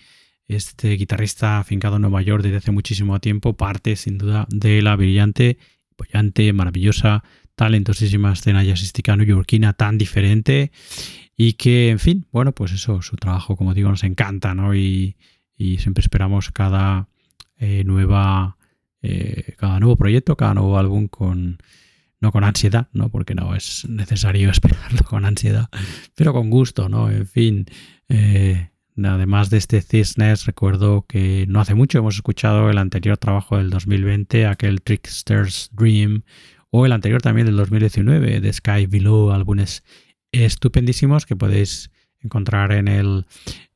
este 0.48 0.92
guitarrista 0.92 1.58
afincado 1.58 1.96
en 1.96 2.04
Nueva 2.04 2.22
York 2.22 2.44
desde 2.44 2.58
hace 2.58 2.70
muchísimo 2.70 3.20
tiempo, 3.20 3.58
parte 3.58 3.96
sin 3.96 4.20
duda 4.20 4.46
de 4.50 4.84
la 4.84 4.96
brillante, 4.96 5.58
apoyante, 5.94 6.54
maravillosa, 6.54 7.24
talentosísima 7.56 8.34
escena 8.34 8.64
jazzística 8.64 9.18
neoyorquina 9.18 9.74
tan 9.74 9.98
diferente 9.98 10.72
y 11.36 11.54
que, 11.54 11.90
en 11.90 11.98
fin, 11.98 12.28
bueno, 12.32 12.52
pues 12.52 12.72
eso, 12.72 13.02
su 13.02 13.16
trabajo, 13.16 13.56
como 13.56 13.74
digo, 13.74 13.90
nos 13.90 14.04
encanta, 14.04 14.54
¿no? 14.54 14.76
Y, 14.76 15.16
siempre 15.58 16.02
esperamos 16.02 16.52
cada 16.52 17.10
eh, 17.58 17.84
nueva, 17.84 18.58
eh, 19.02 19.56
cada 19.58 19.80
nuevo 19.80 19.96
proyecto, 19.96 20.38
cada 20.38 20.54
nuevo 20.54 20.78
álbum 20.78 21.08
con, 21.08 21.58
con 22.32 22.44
ansiedad, 22.44 22.88
¿no? 22.94 23.10
Porque 23.10 23.36
no 23.36 23.56
es 23.56 23.88
necesario 23.90 24.50
esperarlo 24.52 25.00
con 25.04 25.26
ansiedad, 25.26 25.70
pero 26.16 26.34
con 26.34 26.50
gusto, 26.50 26.90
¿no? 26.90 27.10
En 27.10 27.28
fin, 27.28 27.66
eh, 28.10 28.70
además 29.04 29.50
de 29.50 29.58
este 29.58 29.82
Cisnes, 29.82 30.46
recuerdo 30.46 31.06
que 31.08 31.46
no 31.48 31.60
hace 31.60 31.76
mucho 31.76 32.00
hemos 32.00 32.16
escuchado 32.16 32.70
el 32.70 32.78
anterior 32.78 33.18
trabajo 33.18 33.58
del 33.58 33.70
2020, 33.70 34.46
aquel 34.46 34.82
Trickster's 34.82 35.70
Dream, 35.74 36.24
o 36.70 36.86
el 36.86 36.92
anterior 36.92 37.22
también 37.22 37.48
del 37.48 37.58
2019, 37.58 38.42
de 38.42 38.54
Sky 38.54 38.86
Below, 38.86 39.32
álbumes 39.32 39.84
estupendísimos 40.32 41.26
que 41.26 41.36
podéis 41.36 41.92
encontrar 42.22 42.72
en 42.72 42.88
el 42.88 43.26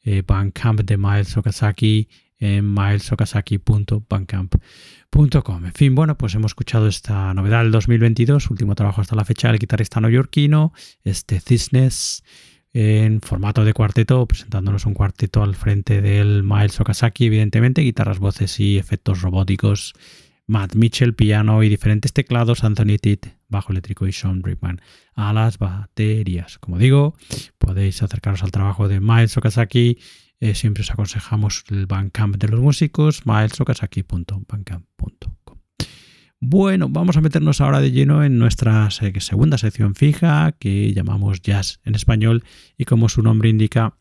eh, 0.03 0.23
Bandcamp 0.25 0.81
de 0.81 0.97
Miles 0.97 1.37
Okazaki 1.37 2.07
en 2.39 2.73
milesokazaki.bandcamp.com. 2.73 4.49
En 5.66 5.74
fin, 5.74 5.95
bueno, 5.95 6.18
pues 6.18 6.34
hemos 6.36 6.51
escuchado 6.51 6.88
esta 6.88 7.34
novedad 7.34 7.64
del 7.64 7.72
2022, 7.72 8.49
último 8.51 8.76
trabajo 8.76 9.01
hasta 9.01 9.16
la 9.16 9.26
fecha 9.26 9.49
del 9.49 9.60
guitarrista 9.60 9.99
neoyorquino, 9.99 10.72
este 11.03 11.39
Cisnes, 11.39 12.24
en 12.72 13.20
formato 13.22 13.66
de 13.66 13.74
cuarteto, 13.74 14.26
presentándonos 14.28 14.86
un 14.86 14.93
cuarteto 14.93 15.43
al 15.43 15.55
frente 15.55 16.01
del 16.01 16.43
Miles 16.43 16.80
Okazaki, 16.80 17.26
evidentemente, 17.26 17.82
guitarras, 17.82 18.20
voces 18.20 18.60
y 18.60 18.78
efectos 18.78 19.22
robóticos. 19.22 19.93
Matt 20.47 20.74
Mitchell, 20.74 21.14
piano 21.14 21.62
y 21.62 21.70
diferentes 21.70 22.12
teclados, 22.12 22.64
Anthony 22.64 22.97
Titt, 22.99 23.28
bajo 23.49 23.72
eléctrico 23.72 24.07
y 24.07 24.14
Sean 24.14 24.41
Brickman 24.41 24.82
a 25.14 25.32
las 25.32 25.60
baterías. 25.60 26.57
Como 26.57 26.80
digo, 26.80 27.16
podéis 27.60 28.01
acercaros 28.01 28.41
al 28.41 28.51
trabajo 28.51 28.88
de 28.88 28.99
Miles 28.99 29.38
Okazaki 29.38 29.99
eh, 30.39 30.55
siempre 30.55 30.81
os 30.81 30.91
aconsejamos 30.91 31.65
el 31.69 31.85
Bandcamp 31.85 32.37
de 32.37 32.47
los 32.47 32.59
músicos, 32.59 33.25
maelsokasaki.bandcamp.com. 33.25 35.59
Bueno, 36.41 36.87
vamos 36.87 37.17
a 37.17 37.21
meternos 37.21 37.59
ahora 37.59 37.81
de 37.81 37.91
lleno 37.91 38.23
en 38.23 38.39
nuestra 38.39 38.89
segunda 38.91 39.57
sección 39.57 39.93
fija 39.93 40.53
que 40.53 40.93
llamamos 40.93 41.41
Jazz 41.41 41.81
en 41.83 41.95
español 41.95 42.45
y 42.77 42.85
como 42.85 43.09
su 43.09 43.21
nombre 43.21 43.49
indica 43.49 43.97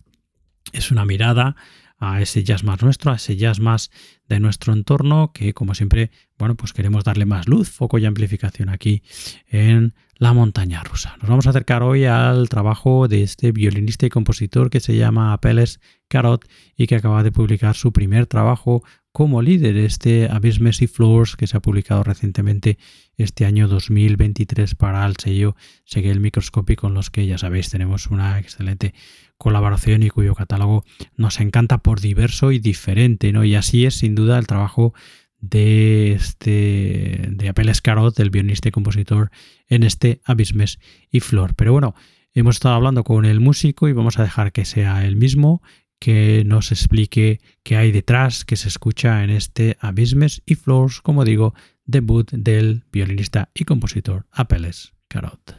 es 0.72 0.92
una 0.92 1.04
mirada 1.04 1.56
a 1.98 2.22
ese 2.22 2.44
jazz 2.44 2.62
más 2.62 2.80
nuestro, 2.80 3.10
a 3.10 3.16
ese 3.16 3.36
jazz 3.36 3.58
más 3.58 3.90
de 4.28 4.38
nuestro 4.38 4.72
entorno, 4.72 5.32
que 5.32 5.52
como 5.52 5.74
siempre, 5.74 6.12
bueno, 6.38 6.54
pues 6.54 6.72
queremos 6.72 7.02
darle 7.02 7.26
más 7.26 7.48
luz, 7.48 7.70
foco 7.70 7.98
y 7.98 8.06
amplificación 8.06 8.68
aquí 8.68 9.02
en 9.48 9.94
la 10.18 10.32
montaña 10.32 10.82
rusa. 10.82 11.16
Nos 11.20 11.30
vamos 11.30 11.46
a 11.46 11.50
acercar 11.50 11.82
hoy 11.82 12.04
al 12.04 12.48
trabajo 12.48 13.06
de 13.08 13.22
este 13.22 13.52
violinista 13.52 14.06
y 14.06 14.10
compositor 14.10 14.68
que 14.68 14.80
se 14.80 14.96
llama 14.96 15.32
Apeles 15.32 15.80
Carot 16.08 16.44
y 16.76 16.86
que 16.88 16.96
acaba 16.96 17.22
de 17.22 17.32
publicar 17.32 17.76
su 17.76 17.92
primer 17.92 18.26
trabajo 18.26 18.82
como 19.12 19.42
líder, 19.42 19.76
este 19.76 20.28
Abyss 20.30 20.60
Messi 20.60 20.86
Floors, 20.86 21.36
que 21.36 21.46
se 21.46 21.56
ha 21.56 21.60
publicado 21.60 22.04
recientemente 22.04 22.78
este 23.16 23.46
año 23.46 23.68
2023 23.68 24.74
para 24.74 25.06
el 25.06 25.16
sello 25.16 25.56
Seguel 25.84 26.20
Microscopy, 26.20 26.76
con 26.76 26.94
los 26.94 27.10
que 27.10 27.26
ya 27.26 27.38
sabéis 27.38 27.70
tenemos 27.70 28.08
una 28.08 28.38
excelente 28.38 28.94
colaboración 29.36 30.02
y 30.02 30.10
cuyo 30.10 30.34
catálogo 30.34 30.84
nos 31.16 31.40
encanta 31.40 31.78
por 31.78 32.00
diverso 32.00 32.52
y 32.52 32.58
diferente, 32.58 33.32
¿no? 33.32 33.44
Y 33.44 33.54
así 33.54 33.86
es 33.86 33.94
sin 33.94 34.14
duda 34.14 34.38
el 34.38 34.46
trabajo 34.46 34.94
de 35.40 36.12
este 36.12 37.28
de 37.30 37.48
Apel 37.48 37.68
Escarot, 37.68 38.16
del 38.16 38.30
violinista 38.30 38.68
y 38.68 38.72
compositor 38.72 39.30
en 39.68 39.82
este 39.82 40.20
Abismes 40.24 40.78
y 41.10 41.20
Flor. 41.20 41.54
Pero 41.54 41.72
bueno, 41.72 41.94
hemos 42.34 42.56
estado 42.56 42.74
hablando 42.74 43.04
con 43.04 43.24
el 43.24 43.40
músico 43.40 43.88
y 43.88 43.92
vamos 43.92 44.18
a 44.18 44.22
dejar 44.22 44.52
que 44.52 44.64
sea 44.64 45.06
el 45.06 45.16
mismo 45.16 45.62
que 46.00 46.44
nos 46.46 46.70
explique 46.70 47.40
qué 47.62 47.76
hay 47.76 47.90
detrás 47.90 48.44
que 48.44 48.56
se 48.56 48.68
escucha 48.68 49.24
en 49.24 49.30
este 49.30 49.76
Abismes 49.80 50.42
y 50.46 50.54
Flores, 50.54 51.00
como 51.00 51.24
digo, 51.24 51.54
debut 51.84 52.30
del 52.30 52.84
violinista 52.92 53.50
y 53.54 53.64
compositor 53.64 54.26
Apeles 54.30 54.92
Carot. 55.08 55.56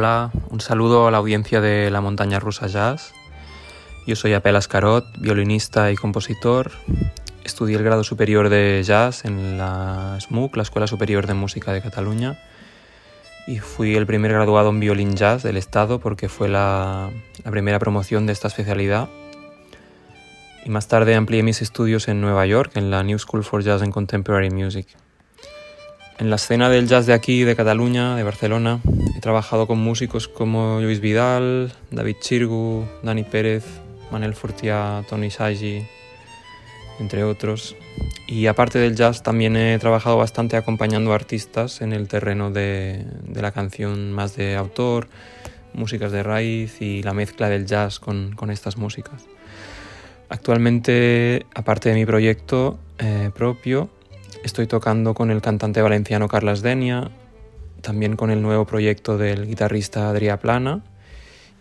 Un 0.00 0.60
saludo 0.62 1.06
a 1.06 1.10
la 1.10 1.18
audiencia 1.18 1.60
de 1.60 1.90
la 1.90 2.00
montaña 2.00 2.40
rusa 2.40 2.68
jazz. 2.68 3.12
Yo 4.06 4.16
soy 4.16 4.32
Apel 4.32 4.56
Ascarot, 4.56 5.04
violinista 5.18 5.92
y 5.92 5.96
compositor. 5.96 6.70
Estudié 7.44 7.76
el 7.76 7.82
grado 7.82 8.02
superior 8.02 8.48
de 8.48 8.82
jazz 8.82 9.26
en 9.26 9.58
la 9.58 10.16
SMUC, 10.18 10.56
la 10.56 10.62
Escuela 10.62 10.86
Superior 10.86 11.26
de 11.26 11.34
Música 11.34 11.74
de 11.74 11.82
Cataluña, 11.82 12.38
y 13.46 13.58
fui 13.58 13.94
el 13.94 14.06
primer 14.06 14.32
graduado 14.32 14.70
en 14.70 14.80
violín 14.80 15.16
jazz 15.16 15.42
del 15.42 15.58
Estado 15.58 16.00
porque 16.00 16.30
fue 16.30 16.48
la, 16.48 17.10
primera 17.50 17.78
promoción 17.78 18.24
de 18.24 18.32
esta 18.32 18.48
especialidad. 18.48 19.10
Y 20.64 20.70
más 20.70 20.88
tarde 20.88 21.14
amplié 21.14 21.42
mis 21.42 21.60
estudios 21.60 22.08
en 22.08 22.22
Nueva 22.22 22.46
York, 22.46 22.72
en 22.76 22.90
la 22.90 23.02
New 23.02 23.18
School 23.18 23.44
for 23.44 23.62
Jazz 23.62 23.82
and 23.82 23.92
Contemporary 23.92 24.48
Music. 24.48 24.86
En 26.18 26.30
la 26.30 26.36
escena 26.36 26.70
del 26.70 26.88
jazz 26.88 27.04
de 27.04 27.12
aquí, 27.12 27.44
de 27.44 27.54
Cataluña, 27.54 28.16
de 28.16 28.22
Barcelona, 28.22 28.80
he 29.20 29.22
trabajado 29.22 29.66
con 29.66 29.78
músicos 29.78 30.28
como 30.28 30.80
Luis 30.80 31.00
Vidal, 31.00 31.74
David 31.90 32.16
Chirgu, 32.22 32.86
Dani 33.02 33.22
Pérez, 33.22 33.66
Manel 34.10 34.34
Fortià, 34.34 35.04
Tony 35.10 35.30
Sagi, 35.30 35.84
entre 36.98 37.22
otros. 37.24 37.76
Y 38.26 38.46
aparte 38.46 38.78
del 38.78 38.96
jazz, 38.96 39.22
también 39.22 39.56
he 39.56 39.78
trabajado 39.78 40.16
bastante 40.16 40.56
acompañando 40.56 41.12
artistas 41.12 41.82
en 41.82 41.92
el 41.92 42.08
terreno 42.08 42.50
de, 42.50 43.04
la 43.34 43.52
canción 43.52 44.10
más 44.10 44.36
de 44.36 44.56
autor, 44.56 45.08
músicas 45.74 46.12
de 46.12 46.22
raíz 46.22 46.80
y 46.80 47.02
la 47.02 47.12
mezcla 47.12 47.50
del 47.50 47.66
jazz 47.66 47.98
con, 48.00 48.34
estas 48.48 48.78
músicas. 48.78 49.26
Actualmente, 50.30 51.44
aparte 51.54 51.90
de 51.90 51.94
mi 51.94 52.06
proyecto 52.06 52.78
eh, 52.98 53.30
propio, 53.34 53.90
Estoy 54.42 54.66
tocando 54.66 55.12
con 55.12 55.30
el 55.30 55.42
cantante 55.42 55.82
valenciano 55.82 56.26
Carlas 56.26 56.62
Denia, 56.62 57.10
también 57.80 58.16
con 58.16 58.30
el 58.30 58.42
nuevo 58.42 58.64
proyecto 58.64 59.18
del 59.18 59.46
guitarrista 59.46 60.10
Adrià 60.10 60.38
Plana 60.38 60.80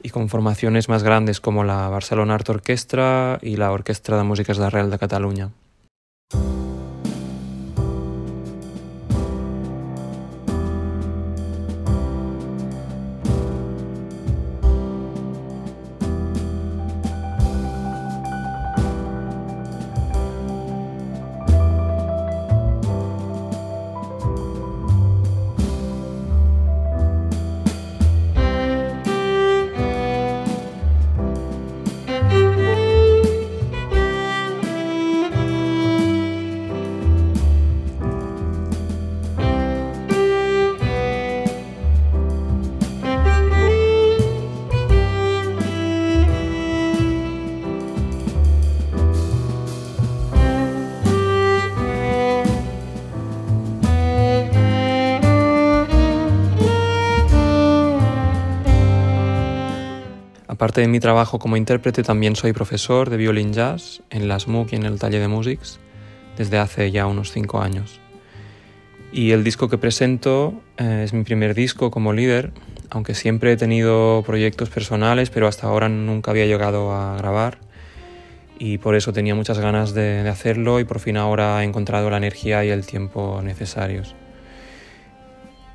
y 0.04 0.10
con 0.10 0.30
formaciones 0.30 0.90
más 0.90 1.04
grandes 1.04 1.40
como 1.40 1.64
la 1.64 1.88
Barcelona 1.90 2.36
Art 2.36 2.50
Orquestra 2.50 3.40
y 3.42 3.58
la 3.58 3.72
Orquestra 3.72 4.18
de 4.18 4.24
Músicas 4.24 4.58
de 4.58 4.70
Real 4.70 4.90
de 4.90 5.00
Cataluña. 5.00 5.50
Aparte 60.80 60.88
de 60.88 60.94
mi 60.94 61.02
trabajo 61.02 61.40
como 61.40 61.58
intérprete, 61.58 62.04
también 62.04 62.38
soy 62.38 62.54
profesor 62.54 63.10
de 63.10 63.18
violín 63.18 63.52
jazz 63.52 64.02
en 64.12 64.30
la 64.30 64.40
SMUC 64.40 64.72
y 64.72 64.76
en 64.78 64.86
el 64.86 64.98
taller 64.98 65.20
de 65.20 65.28
Musics 65.28 65.78
desde 66.38 66.58
hace 66.58 66.90
ya 66.90 67.06
unos 67.06 67.34
cinco 67.34 67.62
años. 67.62 68.00
Y 69.12 69.32
el 69.32 69.44
disco 69.44 69.68
que 69.68 69.78
presento 69.78 70.54
eh, 70.78 71.02
es 71.04 71.12
mi 71.12 71.26
primer 71.26 71.54
disco 71.54 71.92
como 71.92 72.14
líder, 72.14 72.54
aunque 72.92 73.14
siempre 73.14 73.52
he 73.52 73.58
tenido 73.58 74.24
proyectos 74.26 74.70
personales, 74.70 75.30
pero 75.30 75.48
hasta 75.50 75.68
ahora 75.68 75.90
nunca 75.90 76.32
había 76.32 76.46
llegado 76.46 76.94
a 76.94 77.18
grabar 77.18 77.58
y 78.58 78.78
por 78.78 78.96
eso 78.96 79.12
tenía 79.12 79.36
muchas 79.36 79.60
ganas 79.60 79.94
de, 79.94 80.30
hacerlo 80.30 80.80
y 80.80 80.86
por 80.86 81.02
fin 81.02 81.18
ahora 81.18 81.62
he 81.62 81.66
encontrado 81.66 82.10
la 82.10 82.16
energía 82.16 82.64
y 82.64 82.70
el 82.70 82.86
tiempo 82.86 83.42
necesarios. 83.44 84.16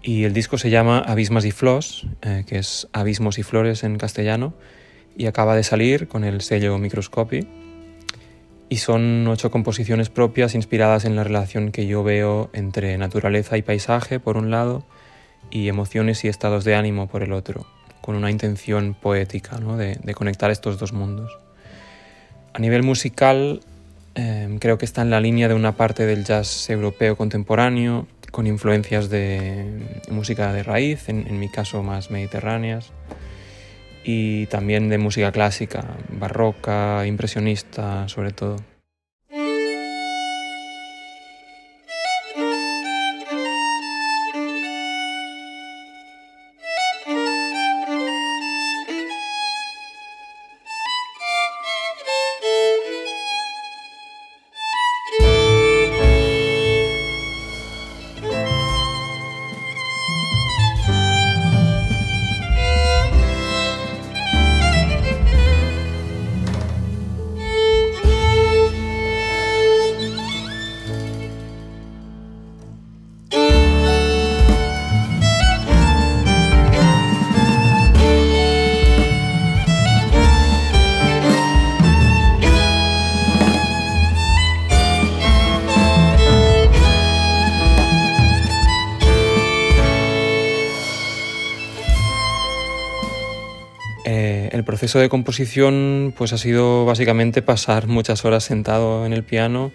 Y 0.00 0.24
el 0.24 0.32
disco 0.32 0.56
se 0.56 0.70
llama 0.70 1.00
Abismas 1.00 1.44
y 1.44 1.50
Flos, 1.50 2.06
eh, 2.22 2.44
que 2.46 2.56
es 2.56 2.88
Abismos 2.94 3.38
y 3.38 3.42
Flores 3.42 3.84
en 3.84 3.98
castellano, 3.98 4.54
y 5.16 5.26
acaba 5.26 5.56
de 5.56 5.62
salir 5.62 6.08
con 6.08 6.24
el 6.24 6.40
sello 6.40 6.78
Microscopy. 6.78 7.46
Y 8.68 8.76
son 8.78 9.26
ocho 9.28 9.50
composiciones 9.50 10.08
propias 10.08 10.54
inspiradas 10.54 11.04
en 11.04 11.16
la 11.16 11.24
relación 11.24 11.70
que 11.70 11.86
yo 11.86 12.02
veo 12.02 12.50
entre 12.52 12.96
naturaleza 12.98 13.56
y 13.56 13.62
paisaje 13.62 14.18
por 14.20 14.36
un 14.36 14.50
lado 14.50 14.84
y 15.50 15.68
emociones 15.68 16.24
y 16.24 16.28
estados 16.28 16.64
de 16.64 16.74
ánimo 16.74 17.06
por 17.06 17.22
el 17.22 17.32
otro, 17.32 17.66
con 18.00 18.16
una 18.16 18.30
intención 18.30 18.94
poética 18.94 19.58
de 19.58 20.14
conectar 20.14 20.50
estos 20.50 20.78
dos 20.78 20.92
mundos. 20.92 21.38
A 22.54 22.60
nivel 22.60 22.84
musical, 22.84 23.60
em, 24.14 24.60
creo 24.60 24.78
que 24.78 24.84
está 24.84 25.02
en 25.02 25.10
la 25.10 25.20
línea 25.20 25.48
de 25.48 25.54
una 25.54 25.76
parte 25.76 26.06
del 26.06 26.24
jazz 26.24 26.70
europeo 26.70 27.16
contemporáneo, 27.16 28.06
con 28.30 28.46
influencias 28.46 29.10
de 29.10 30.04
música 30.08 30.52
de 30.52 30.62
raíz, 30.62 31.08
en, 31.08 31.38
mi 31.40 31.48
caso 31.48 31.82
más 31.82 32.12
mediterráneas, 32.12 32.92
y 34.04 34.46
también 34.46 34.88
de 34.88 34.98
música 34.98 35.32
clásica, 35.32 35.84
barroca, 36.10 37.06
impresionista 37.06 38.06
sobre 38.08 38.32
todo. 38.32 38.73
De 94.98 95.08
composición 95.08 96.14
pues 96.16 96.32
ha 96.32 96.38
sido 96.38 96.84
básicamente 96.84 97.42
pasar 97.42 97.86
muchas 97.86 98.24
horas 98.24 98.44
sentado 98.44 99.06
en 99.06 99.12
el 99.12 99.24
piano 99.24 99.72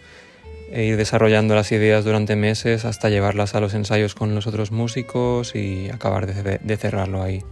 e 0.72 0.86
ir 0.86 0.98
desarrollando 0.98 1.56
las 1.56 1.72
ideas 1.72 2.06
durante 2.06 2.36
meses 2.36 2.86
hasta 2.86 3.10
llevarlas 3.10 3.56
a 3.56 3.60
los 3.60 3.74
ensayos 3.74 4.16
con 4.16 4.36
los 4.36 4.48
otros 4.48 4.72
músicos 4.72 5.56
y 5.56 5.90
acabar 5.90 6.28
de, 6.28 6.78
cerrarlo 6.78 7.24
ahí. 7.24 7.44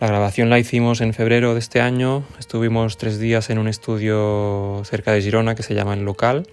La 0.00 0.06
grabación 0.06 0.48
la 0.48 0.58
hicimos 0.58 1.00
en 1.00 1.12
febrero 1.12 1.54
de 1.54 1.60
este 1.60 1.80
año, 1.80 2.24
estuvimos 2.38 2.96
tres 2.98 3.18
días 3.18 3.50
en 3.50 3.58
un 3.58 3.68
estudio 3.68 4.82
cerca 4.84 5.12
de 5.12 5.20
Girona 5.20 5.54
que 5.54 5.62
se 5.62 5.74
llama 5.74 5.94
El 5.94 6.04
Local. 6.04 6.46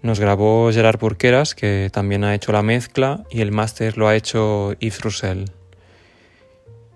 Nos 0.00 0.18
grabó 0.18 0.70
Gerard 0.72 0.98
Purqueras, 0.98 1.54
que 1.54 1.90
también 1.92 2.24
ha 2.24 2.34
hecho 2.34 2.52
la 2.52 2.62
mezcla, 2.62 3.24
y 3.30 3.42
el 3.42 3.52
máster 3.52 3.98
lo 3.98 4.08
ha 4.08 4.16
hecho 4.16 4.72
Yves 4.78 5.00
Roussel. 5.00 5.50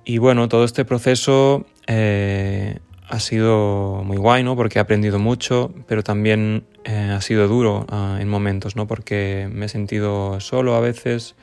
Y 0.04 0.18
bueno, 0.18 0.48
todo 0.48 0.64
este 0.64 0.84
proceso 0.84 1.66
eh, 1.86 2.78
ha 3.08 3.20
sido 3.20 4.02
muy 4.04 4.16
guay, 4.16 4.42
¿no? 4.42 4.56
Porque 4.56 4.78
he 4.78 4.82
aprendido 4.82 5.18
mucho, 5.18 5.74
pero 5.86 6.02
también 6.02 6.64
eh, 6.84 7.12
ha 7.14 7.20
sido 7.20 7.46
duro 7.48 7.86
ah, 7.90 8.18
en 8.20 8.28
momentos, 8.28 8.74
¿no? 8.74 8.86
Porque 8.86 9.48
me 9.52 9.66
he 9.66 9.68
sentido 9.68 10.40
solo 10.40 10.74
a 10.74 10.80
veces, 10.80 11.34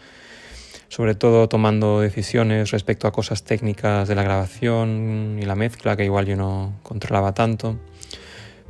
sobre 0.88 1.14
todo 1.14 1.48
tomando 1.48 2.02
decisiones 2.02 2.72
respecto 2.72 3.08
a 3.08 3.12
cosas 3.12 3.44
técnicas 3.44 4.08
de 4.08 4.16
la 4.16 4.24
grabación 4.24 5.38
y 5.40 5.46
la 5.46 5.56
mezcla, 5.56 5.96
que 5.96 6.06
igual 6.06 6.26
yo 6.26 6.36
no 6.36 6.74
controlaba 6.82 7.34
tanto. 7.34 7.78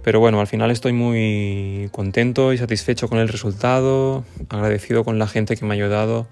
Pero 0.03 0.20
bueno, 0.20 0.39
al 0.39 0.47
final 0.47 0.72
estoy 0.72 0.93
muy 0.93 1.89
contento 1.91 2.51
y 2.51 2.57
satisfecho 2.57 3.07
con 3.07 3.20
el 3.20 3.28
resultado, 3.28 4.24
agradecido 4.49 5.03
con 5.03 5.20
la 5.20 5.28
gente 5.28 5.55
que 5.55 5.65
me 5.65 5.74
ha 5.74 5.76
ayudado 5.76 6.28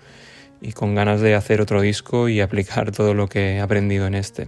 y 0.62 0.72
con 0.72 0.96
ganas 0.96 1.22
de 1.22 1.36
hacer 1.36 1.62
otro 1.62 1.82
disco 1.82 2.30
y 2.30 2.42
aplicar 2.42 2.92
todo 2.92 3.14
lo 3.14 3.28
que 3.28 3.56
he 3.56 3.60
aprendido 3.62 4.08
en 4.08 4.16
este. 4.16 4.48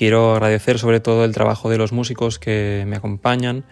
Quiero 0.00 0.32
agradecer 0.32 0.78
sobre 0.78 0.98
todo 0.98 1.26
el 1.26 1.34
trabajo 1.34 1.68
de 1.68 1.76
los 1.76 1.92
músicos 1.92 2.38
que 2.38 2.84
me 2.86 2.96
acompañan, 2.96 3.64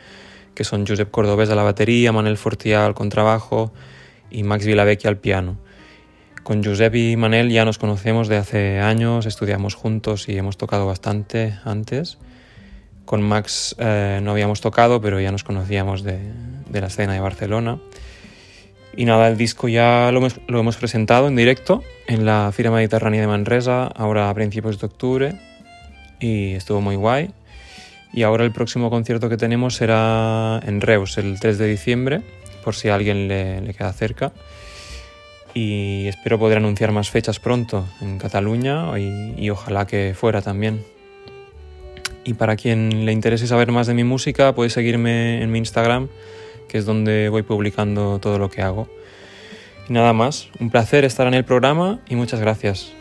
que 0.54 0.62
son 0.62 0.86
Josep 0.86 1.10
Cordobés 1.10 1.48
a 1.48 1.54
la 1.54 1.62
batería, 1.62 2.12
Manel 2.12 2.36
Fortià 2.36 2.84
al 2.84 2.92
contrabajo 2.92 3.72
y 4.30 4.42
Max 4.42 4.66
Vilavecchi 4.66 5.08
al 5.08 5.16
piano. 5.16 5.56
Con 6.42 6.62
Josep 6.62 6.94
y 6.96 7.16
Manel 7.16 7.48
ya 7.48 7.64
nos 7.64 7.78
conocemos 7.78 8.28
de 8.28 8.36
hace 8.36 8.78
años, 8.78 9.24
estudiamos 9.24 9.74
juntos 9.74 10.28
y 10.28 10.36
hemos 10.36 10.58
tocado 10.58 10.86
bastante 10.86 11.54
antes. 11.64 12.18
Con 13.06 13.22
Max 13.22 13.74
eh, 13.78 14.20
no 14.22 14.32
habíamos 14.32 14.60
tocado, 14.60 15.00
pero 15.00 15.18
ya 15.20 15.32
nos 15.32 15.44
conocíamos 15.44 16.02
de, 16.02 16.18
de 16.68 16.80
la 16.82 16.88
escena 16.88 17.14
de 17.14 17.20
Barcelona. 17.20 17.78
Y 18.94 19.06
nada, 19.06 19.28
el 19.28 19.38
disco 19.38 19.66
ya 19.66 20.12
lo 20.12 20.28
lo 20.46 20.60
hemos 20.60 20.76
presentado 20.76 21.26
en 21.26 21.36
directo 21.36 21.82
en 22.06 22.26
la 22.26 22.52
Fira 22.52 22.70
Mediterránea 22.70 23.22
de 23.22 23.28
Manresa, 23.28 23.86
ahora 23.86 24.28
a 24.28 24.34
principios 24.34 24.78
de 24.78 24.86
octubre 24.86 25.47
y 26.20 26.54
estuvo 26.54 26.80
muy 26.80 26.96
guay. 26.96 27.30
Y 28.12 28.22
ahora 28.22 28.44
el 28.44 28.52
próximo 28.52 28.90
concierto 28.90 29.28
que 29.28 29.36
tenemos 29.36 29.76
será 29.76 30.60
en 30.64 30.80
Reus 30.80 31.18
el 31.18 31.38
3 31.38 31.58
de 31.58 31.66
diciembre, 31.66 32.22
por 32.64 32.74
si 32.74 32.88
a 32.88 32.94
alguien 32.94 33.28
le, 33.28 33.74
queda 33.74 33.92
cerca. 33.92 34.32
Y 35.54 36.06
espero 36.06 36.38
poder 36.38 36.58
anunciar 36.58 36.92
más 36.92 37.10
fechas 37.10 37.38
pronto 37.38 37.86
en 38.00 38.18
Cataluña 38.18 38.98
y, 38.98 39.50
ojalá 39.50 39.86
que 39.86 40.14
fuera 40.16 40.42
también. 40.42 40.84
Y 42.24 42.34
para 42.34 42.56
quien 42.56 43.06
le 43.06 43.12
interese 43.12 43.46
saber 43.46 43.72
más 43.72 43.86
de 43.86 43.94
mi 43.94 44.04
música, 44.04 44.54
puede 44.54 44.70
seguirme 44.70 45.42
en 45.42 45.50
mi 45.50 45.58
Instagram, 45.58 46.08
que 46.68 46.78
es 46.78 46.84
donde 46.84 47.28
voy 47.30 47.42
publicando 47.42 48.18
todo 48.18 48.38
lo 48.38 48.50
que 48.50 48.62
hago. 48.62 48.88
Y 49.88 49.92
nada 49.94 50.12
más, 50.12 50.48
un 50.60 50.70
placer 50.70 51.04
estar 51.04 51.26
en 51.26 51.34
el 51.34 51.44
programa 51.44 52.00
y 52.08 52.16
muchas 52.16 52.40
gracias. 52.40 52.92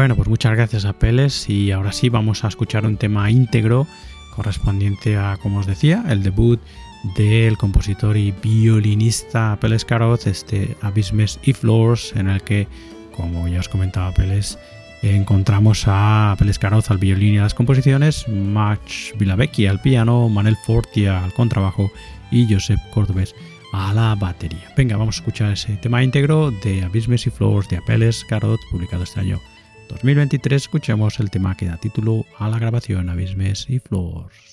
Bueno, 0.00 0.16
pues 0.16 0.30
muchas 0.30 0.56
gracias 0.56 0.86
a 0.86 0.94
Peles 0.94 1.50
y 1.50 1.72
ahora 1.72 1.92
sí 1.92 2.08
vamos 2.08 2.42
a 2.42 2.48
escuchar 2.48 2.86
un 2.86 2.96
tema 2.96 3.30
íntegro 3.30 3.86
correspondiente 4.34 5.18
a, 5.18 5.36
como 5.36 5.58
os 5.58 5.66
decía, 5.66 6.02
el 6.08 6.22
debut 6.22 6.58
del 7.18 7.58
compositor 7.58 8.16
y 8.16 8.32
violinista 8.32 9.58
Peles 9.60 9.84
Carot, 9.84 10.26
este 10.26 10.74
Abysmes 10.80 11.38
y 11.42 11.52
Floors, 11.52 12.14
en 12.16 12.30
el 12.30 12.40
que, 12.40 12.66
como 13.14 13.46
ya 13.46 13.60
os 13.60 13.68
comentaba 13.68 14.14
Peles, 14.14 14.58
encontramos 15.02 15.84
a 15.86 16.34
Peles 16.38 16.58
Carot 16.58 16.90
al 16.90 16.96
violín 16.96 17.34
y 17.34 17.38
a 17.38 17.42
las 17.42 17.52
composiciones, 17.52 18.26
Max 18.26 19.12
Vilavecchi 19.18 19.66
al 19.66 19.82
piano, 19.82 20.30
Manel 20.30 20.56
Forti 20.64 21.08
al 21.08 21.34
contrabajo 21.34 21.92
y 22.30 22.50
Josep 22.50 22.80
Cordobés 22.88 23.34
a 23.74 23.92
la 23.92 24.14
batería. 24.14 24.72
Venga, 24.78 24.96
vamos 24.96 25.16
a 25.16 25.20
escuchar 25.20 25.52
ese 25.52 25.76
tema 25.76 26.02
íntegro 26.02 26.52
de 26.52 26.84
Abysmes 26.84 27.26
y 27.26 27.30
Floors 27.30 27.68
de 27.68 27.76
Apeles 27.76 28.24
Carot, 28.24 28.60
publicado 28.70 29.02
este 29.02 29.20
año 29.20 29.38
2023 29.90 30.62
escuchemos 30.62 31.18
el 31.18 31.30
tema 31.30 31.56
que 31.56 31.66
da 31.66 31.76
título 31.76 32.24
a 32.38 32.48
la 32.48 32.60
grabación 32.60 33.10
Abismes 33.10 33.68
y 33.68 33.80
Floors. 33.80 34.49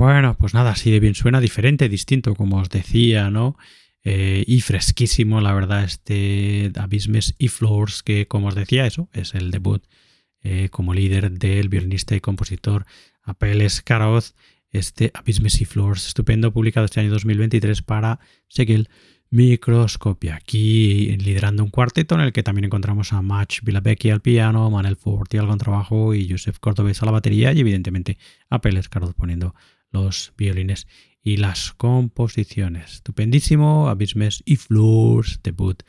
Bueno, 0.00 0.34
pues 0.34 0.54
nada, 0.54 0.70
así 0.70 0.90
de 0.90 0.98
bien 0.98 1.14
suena, 1.14 1.40
diferente, 1.40 1.86
distinto, 1.90 2.34
como 2.34 2.56
os 2.56 2.70
decía, 2.70 3.28
¿no? 3.28 3.58
Eh, 4.02 4.44
y 4.46 4.62
fresquísimo, 4.62 5.42
la 5.42 5.52
verdad, 5.52 5.84
este 5.84 6.72
Abysmes 6.76 7.34
y 7.36 7.48
Floors, 7.48 8.02
que 8.02 8.26
como 8.26 8.48
os 8.48 8.54
decía, 8.54 8.86
eso 8.86 9.10
es 9.12 9.34
el 9.34 9.50
debut 9.50 9.84
eh, 10.42 10.70
como 10.70 10.94
líder 10.94 11.30
del 11.32 11.68
violinista 11.68 12.16
y 12.16 12.20
compositor 12.20 12.86
Apeles 13.22 13.82
Caroz, 13.82 14.34
este 14.70 15.10
Abysmes 15.12 15.60
y 15.60 15.66
Floors, 15.66 16.06
estupendo, 16.06 16.50
publicado 16.50 16.86
este 16.86 17.00
año 17.00 17.10
2023 17.10 17.82
para 17.82 18.20
seguir 18.48 18.88
Microscopia. 19.28 20.36
Aquí 20.36 21.14
liderando 21.18 21.62
un 21.62 21.68
cuarteto 21.68 22.14
en 22.14 22.22
el 22.22 22.32
que 22.32 22.42
también 22.42 22.64
encontramos 22.64 23.12
a 23.12 23.20
Match 23.20 23.60
Vilabecchi 23.62 24.08
al 24.08 24.22
piano, 24.22 24.70
Manel 24.70 24.96
Forti 24.96 25.36
al 25.36 25.46
contrabajo 25.46 26.14
y 26.14 26.26
Joseph 26.26 26.56
Cordobés 26.58 27.02
a 27.02 27.04
la 27.04 27.12
batería 27.12 27.52
y 27.52 27.60
evidentemente 27.60 28.16
a 28.48 28.62
Peles 28.62 28.88
Carlos 28.88 29.12
poniendo 29.14 29.54
los 29.90 30.32
violines 30.36 30.86
y 31.22 31.36
las 31.36 31.72
composiciones. 31.72 32.94
Estupendísimo, 32.94 33.88
Abismes 33.88 34.42
y 34.46 34.56
Floors, 34.56 35.40
debut 35.42 35.82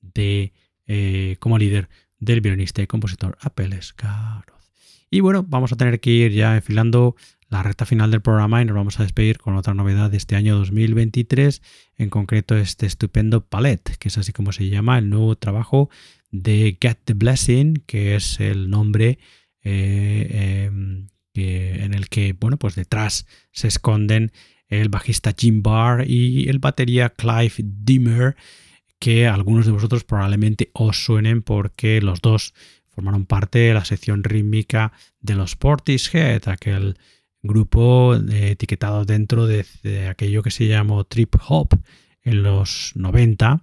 de 0.00 0.52
eh, 0.86 1.36
como 1.40 1.58
líder 1.58 1.88
del 2.18 2.40
violinista 2.40 2.82
y 2.82 2.86
compositor 2.86 3.36
Apeles 3.40 3.92
Caroz. 3.92 4.72
Y 5.10 5.20
bueno, 5.20 5.44
vamos 5.46 5.72
a 5.72 5.76
tener 5.76 6.00
que 6.00 6.10
ir 6.10 6.32
ya 6.32 6.56
enfilando 6.56 7.16
la 7.48 7.62
recta 7.62 7.86
final 7.86 8.10
del 8.10 8.20
programa 8.20 8.60
y 8.60 8.64
nos 8.64 8.76
vamos 8.76 9.00
a 9.00 9.02
despedir 9.02 9.38
con 9.38 9.56
otra 9.56 9.72
novedad 9.72 10.10
de 10.10 10.18
este 10.18 10.36
año 10.36 10.56
2023, 10.56 11.62
en 11.96 12.10
concreto 12.10 12.56
este 12.56 12.86
estupendo 12.86 13.46
Palette, 13.46 13.96
que 13.96 14.08
es 14.08 14.18
así 14.18 14.32
como 14.32 14.52
se 14.52 14.68
llama 14.68 14.98
el 14.98 15.08
nuevo 15.08 15.34
trabajo 15.36 15.88
de 16.30 16.76
Get 16.80 16.98
the 17.04 17.14
Blessing, 17.14 17.82
que 17.86 18.16
es 18.16 18.38
el 18.40 18.68
nombre 18.68 19.18
eh, 19.62 20.70
en 21.34 21.94
el 21.94 22.08
que, 22.08 22.32
bueno, 22.32 22.56
pues 22.56 22.74
detrás 22.74 23.26
se 23.52 23.68
esconden 23.68 24.32
el 24.68 24.88
bajista 24.88 25.34
Jim 25.36 25.62
Barr 25.62 26.04
y 26.08 26.48
el 26.48 26.58
batería 26.58 27.10
Clive 27.10 27.54
Dimmer, 27.58 28.36
que 28.98 29.26
algunos 29.26 29.66
de 29.66 29.72
vosotros 29.72 30.04
probablemente 30.04 30.70
os 30.74 31.04
suenen 31.04 31.42
porque 31.42 32.00
los 32.00 32.20
dos 32.20 32.54
formaron 32.88 33.26
parte 33.26 33.60
de 33.60 33.74
la 33.74 33.84
sección 33.84 34.24
rítmica 34.24 34.92
de 35.20 35.36
los 35.36 35.56
Portishead, 35.56 36.48
aquel 36.48 36.98
grupo 37.42 38.16
eh, 38.16 38.50
etiquetado 38.50 39.04
dentro 39.04 39.46
de, 39.46 39.64
aquello 40.10 40.42
que 40.42 40.50
se 40.50 40.66
llamó 40.66 41.04
trip 41.04 41.36
hop 41.48 41.68
en 42.22 42.42
los 42.42 42.92
90 42.96 43.62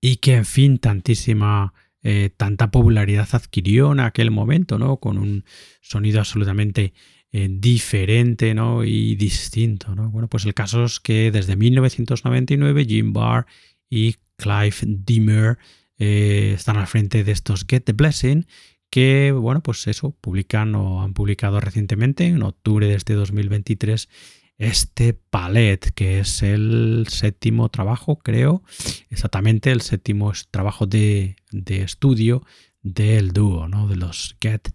y 0.00 0.16
que 0.16 0.34
en 0.34 0.44
fin 0.44 0.78
tantísima 0.78 1.72
eh, 2.08 2.30
tanta 2.36 2.70
popularidad 2.70 3.28
adquirió 3.32 3.90
en 3.90 3.98
aquel 3.98 4.30
momento 4.30 4.78
no 4.78 4.98
con 4.98 5.18
un 5.18 5.44
sonido 5.80 6.20
absolutamente 6.20 6.94
eh, 7.32 7.48
diferente 7.50 8.54
¿no? 8.54 8.84
y 8.84 9.16
distinto 9.16 9.94
¿no? 9.96 10.10
bueno 10.10 10.28
pues 10.28 10.44
el 10.44 10.54
caso 10.54 10.84
es 10.84 11.00
que 11.00 11.32
desde 11.32 11.56
1999 11.56 12.84
Jim 12.84 13.12
Barr 13.12 13.46
y 13.90 14.14
Clive 14.36 14.76
Dimmer 14.82 15.58
están 15.98 16.76
al 16.76 16.86
frente 16.86 17.24
de 17.24 17.32
estos 17.32 17.64
Get 17.68 17.84
the 17.84 17.92
Blessing 17.92 18.46
que, 18.90 19.32
bueno, 19.32 19.62
pues 19.62 19.86
eso, 19.88 20.12
publican 20.20 20.74
o 20.76 21.02
han 21.02 21.12
publicado 21.12 21.58
recientemente, 21.58 22.26
en 22.26 22.42
octubre 22.42 22.86
de 22.86 22.94
este 22.94 23.14
2023, 23.14 24.08
este 24.58 25.12
Palet, 25.12 25.92
que 25.94 26.20
es 26.20 26.42
el 26.42 27.06
séptimo 27.08 27.68
trabajo, 27.68 28.18
creo, 28.18 28.62
exactamente 29.10 29.70
el 29.70 29.82
séptimo 29.82 30.32
trabajo 30.50 30.86
de, 30.86 31.36
estudio 31.68 32.42
del 32.82 33.32
dúo, 33.32 33.68
¿no? 33.68 33.88
De 33.88 33.96
los 33.96 34.36
Get 34.40 34.70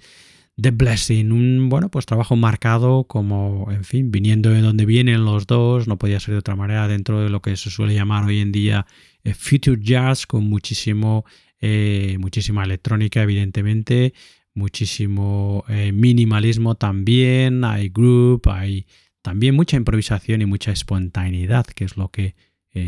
the 0.61 0.71
Blessing, 0.71 1.31
un 1.31 1.69
bueno, 1.69 1.89
pues 1.89 2.05
trabajo 2.05 2.35
marcado 2.35 3.05
como, 3.05 3.71
en 3.71 3.83
fin, 3.83 4.11
viniendo 4.11 4.49
de 4.51 4.61
donde 4.61 4.85
vienen 4.85 5.25
los 5.25 5.47
dos, 5.47 5.87
no 5.87 5.97
podía 5.97 6.19
ser 6.19 6.33
de 6.33 6.39
otra 6.39 6.55
manera 6.55 6.87
dentro 6.87 7.21
de 7.21 7.29
lo 7.29 7.41
que 7.41 7.55
se 7.55 7.69
suele 7.69 7.95
llamar 7.95 8.25
hoy 8.25 8.39
en 8.39 8.51
día 8.51 8.85
eh, 9.23 9.33
Future 9.33 9.79
Jazz, 9.81 10.27
con 10.27 10.43
muchísimo 10.43 11.25
eh, 11.59 12.17
muchísima 12.19 12.63
electrónica, 12.63 13.21
evidentemente, 13.21 14.13
muchísimo 14.53 15.63
eh, 15.67 15.91
minimalismo 15.91 16.75
también, 16.75 17.63
hay 17.63 17.89
group, 17.89 18.49
hay 18.49 18.87
también 19.21 19.55
mucha 19.55 19.77
improvisación 19.77 20.41
y 20.41 20.45
mucha 20.45 20.71
espontaneidad, 20.71 21.65
que 21.65 21.85
es 21.85 21.97
lo 21.97 22.09
que 22.09 22.35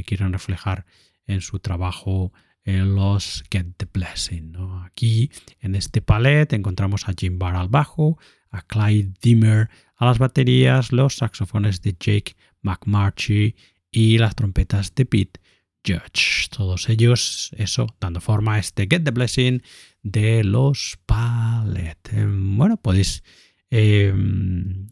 quieren 0.05 0.31
reflejar 0.31 0.85
en 1.27 1.41
su 1.41 1.59
trabajo 1.59 2.31
los 2.65 3.43
Get 3.51 3.67
the 3.77 3.87
Blessing. 3.91 4.55
Aquí, 4.85 5.29
en 5.59 5.75
este 5.75 6.01
palet, 6.01 6.53
encontramos 6.53 7.07
a 7.07 7.13
Jim 7.17 7.37
Barr 7.37 7.55
al 7.55 7.67
bajo, 7.67 8.17
a 8.49 8.61
Clyde 8.61 9.13
Dimmer 9.21 9.69
a 9.95 10.05
las 10.05 10.19
baterías, 10.19 10.91
los 10.91 11.15
saxofones 11.15 11.81
de 11.81 11.95
Jake 11.99 12.35
McMarchy 12.61 13.55
y 13.91 14.17
las 14.17 14.35
trompetas 14.35 14.93
de 14.95 15.05
Pete 15.05 15.39
Judge. 15.85 16.49
Todos 16.49 16.89
ellos, 16.89 17.51
eso, 17.57 17.87
dando 17.99 18.19
forma 18.21 18.55
a 18.55 18.59
este 18.59 18.87
Get 18.89 19.03
the 19.03 19.11
Blessing 19.11 19.61
de 20.01 20.43
los 20.43 20.99
Palette. 21.05 22.13
Em, 22.13 22.57
bueno, 22.57 22.77
podéis, 22.77 23.23
em, 23.69 24.87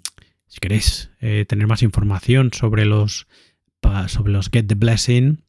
si 0.47 0.59
queréis 0.59 1.11
eh, 1.19 1.45
tener 1.47 1.67
más 1.67 1.83
información 1.83 2.51
sobre 2.53 2.85
los, 2.85 3.27
sobre 4.07 4.31
los 4.31 4.49
Get 4.49 4.67
the 4.67 4.75
Blessing 4.75 5.43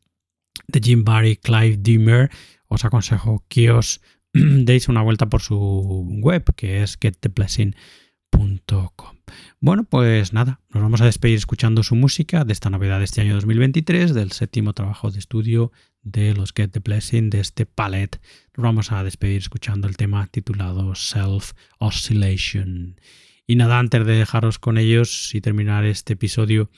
de 0.69 0.81
Jim 0.81 1.05
Barry, 1.05 1.37
Clive 1.37 1.77
Dimmer, 1.79 2.31
os 2.69 2.85
aconsejo 2.85 3.45
que 3.49 3.71
os 3.71 4.01
deis 4.33 4.89
una 4.89 5.03
vuelta 5.03 5.29
por 5.29 5.43
su 5.43 6.07
web, 6.21 6.45
que 6.57 6.83
es 6.83 6.97
gettheblessing.com. 7.01 9.17
Bueno, 9.61 9.85
pues 9.85 10.33
nada, 10.33 10.61
nos 10.71 10.83
vamos 10.83 11.01
a 11.01 11.05
despedir 11.05 11.37
escuchando 11.37 11.83
su 11.83 11.95
música 11.95 12.45
de 12.45 12.53
esta 12.53 12.71
novedad 12.71 12.99
de 12.99 13.05
este 13.05 13.21
año 13.21 13.35
2023, 13.35 14.15
del 14.15 14.33
séptimo 14.33 14.73
trabajo 14.73 15.11
de 15.11 15.19
estudio 15.19 15.73
de 16.03 16.35
los 16.35 16.53
Get 16.53 16.73
the 16.73 16.81
Blessing, 16.81 17.31
de 17.31 17.41
este 17.41 17.67
palette. 17.67 18.21
Nos 18.57 18.65
vamos 18.65 18.93
a 18.93 19.05
despedir 19.05 19.39
escuchando 19.39 19.87
el 19.87 19.97
tema 19.97 20.27
titulado 20.27 20.95
Self 20.95 21.53
Oscillation. 21.79 23.01
Y 23.47 23.57
nada, 23.57 23.79
antes 23.79 24.07
de 24.07 24.17
dejaros 24.17 24.59
con 24.59 24.79
ellos 24.79 25.35
y 25.35 25.41
terminar 25.41 25.85
este 25.85 26.15
episodio 26.15 26.71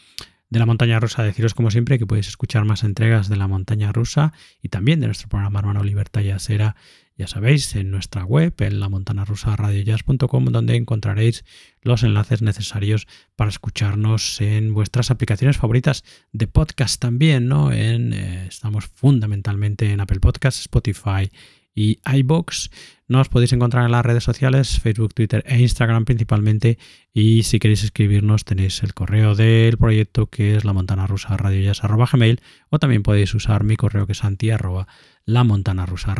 de 0.55 0.59
la 0.60 0.66
montaña 0.66 0.98
rusa, 1.01 1.22
deciros 1.22 1.52
como 1.52 1.70
siempre 1.70 1.98
que 1.98 2.06
podéis 2.06 2.28
escuchar 2.28 2.64
más 2.64 2.85
entregas 2.85 3.28
de 3.28 3.36
la 3.36 3.48
montaña 3.48 3.93
rusa 3.93 4.32
y 4.62 4.70
también 4.70 5.01
de 5.01 5.06
nuestro 5.06 5.28
programa 5.28 5.59
hermano 5.59 5.85
Libertad 5.85 6.22
y 6.22 6.31
Asera 6.31 6.76
ya 7.16 7.28
sabéis, 7.28 7.76
en 7.76 7.93
nuestra 7.93 8.24
web, 8.24 8.55
en 8.59 8.81
la 8.81 8.89
radiojazz.com, 8.89 10.44
donde 10.47 10.74
encontraréis 10.74 11.44
los 11.82 12.02
enlaces 12.02 12.43
necesarios 12.43 13.06
para 13.36 13.51
escucharnos 13.51 14.40
en 14.40 14.74
vuestras 14.74 15.12
aplicaciones 15.12 15.56
favoritas 15.56 16.02
de 16.32 16.48
podcast 16.48 17.01
también, 17.01 17.47
¿no? 17.47 17.72
En, 17.72 18.12
eh, 18.12 18.47
estamos 18.48 18.86
fundamentalmente 18.86 19.93
en 19.93 20.01
Apple 20.01 20.18
Podcasts, 20.18 20.62
Spotify 20.62 21.31
y 21.74 21.98
iBox. 22.05 22.70
Nos 23.06 23.28
podéis 23.28 23.52
encontrar 23.52 23.84
en 23.84 23.92
las 23.92 24.05
redes 24.05 24.24
sociales, 24.24 24.80
Facebook, 24.80 25.12
Twitter 25.12 25.44
e 25.46 25.59
Instagram 25.59 26.05
principalmente. 26.05 26.78
Y 27.12 27.42
si 27.42 27.59
queréis 27.59 27.84
escribirnos, 27.84 28.44
tenéis 28.44 28.82
el 28.82 28.94
correo 28.94 29.34
del 29.34 29.76
proyecto 29.76 30.26
que 30.26 30.56
es 30.56 30.64
la 30.64 30.72
montana 30.72 31.06
rusa 31.06 31.36
o 32.70 32.78
también 32.78 33.02
podéis 33.02 33.34
usar 33.34 33.64
mi 33.64 33.76
correo 33.76 34.06
que 34.06 34.12
es 34.12 34.24
anti 34.24 34.51
la 35.26 35.44
montana 35.44 35.86
rusa 35.86 36.14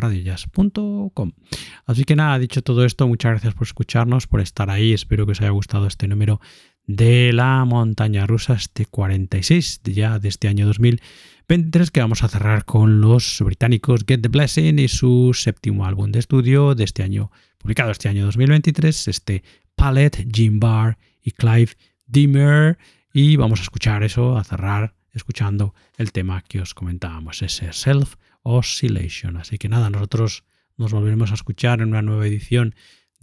Así 1.85 2.03
que 2.03 2.15
nada, 2.15 2.39
dicho 2.39 2.61
todo 2.61 2.85
esto, 2.85 3.07
muchas 3.07 3.31
gracias 3.31 3.53
por 3.53 3.67
escucharnos, 3.67 4.27
por 4.27 4.41
estar 4.41 4.69
ahí. 4.69 4.93
Espero 4.93 5.25
que 5.25 5.31
os 5.31 5.41
haya 5.41 5.51
gustado 5.51 5.87
este 5.87 6.07
número 6.07 6.39
de 6.87 7.33
la 7.33 7.65
montaña 7.65 8.27
rusa, 8.27 8.53
este 8.53 8.85
46 8.85 9.81
ya 9.85 10.19
de 10.19 10.29
este 10.29 10.47
año 10.47 10.67
2023, 10.67 11.91
que 11.91 11.99
vamos 11.99 12.23
a 12.23 12.27
cerrar 12.27 12.65
con 12.65 13.01
los 13.01 13.41
británicos 13.43 14.05
Get 14.07 14.21
the 14.21 14.29
Blessing 14.29 14.79
y 14.79 14.87
su 14.87 15.31
séptimo 15.33 15.85
álbum 15.85 16.11
de 16.11 16.19
estudio 16.19 16.75
de 16.75 16.83
este 16.83 17.03
año, 17.03 17.31
publicado 17.57 17.91
este 17.91 18.09
año 18.09 18.25
2023, 18.25 19.07
este 19.07 19.43
Palette, 19.75 20.27
Jim 20.31 20.59
Barr 20.59 20.97
y 21.21 21.31
Clive 21.31 21.71
Dimmer. 22.05 22.77
Y 23.13 23.35
vamos 23.35 23.59
a 23.59 23.63
escuchar 23.63 24.03
eso, 24.03 24.37
a 24.37 24.43
cerrar 24.43 24.93
escuchando 25.13 25.73
el 25.97 26.11
tema 26.11 26.43
que 26.47 26.59
os 26.61 26.73
comentábamos, 26.73 27.41
ese 27.41 27.71
Self 27.73 28.15
Oscillation. 28.43 29.37
Así 29.37 29.57
que 29.57 29.69
nada, 29.69 29.89
nosotros 29.89 30.43
nos 30.77 30.91
volveremos 30.91 31.31
a 31.31 31.35
escuchar 31.35 31.81
en 31.81 31.89
una 31.89 32.01
nueva 32.01 32.27
edición 32.27 32.75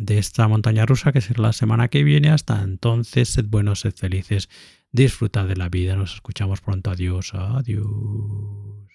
de 0.04 0.18
esta 0.18 0.48
montaña 0.48 0.86
rusa 0.86 1.12
que 1.12 1.20
será 1.20 1.42
la 1.42 1.52
semana 1.52 1.88
que 1.88 2.04
viene. 2.04 2.30
Hasta 2.30 2.62
entonces, 2.62 3.28
sed 3.28 3.46
buenos, 3.46 3.80
sed 3.80 3.94
felices, 3.94 4.48
disfrutad 4.90 5.46
de 5.46 5.56
la 5.56 5.68
vida. 5.68 5.96
Nos 5.96 6.14
escuchamos 6.14 6.60
pronto. 6.60 6.90
Adiós, 6.90 7.32
adiós. 7.34 8.91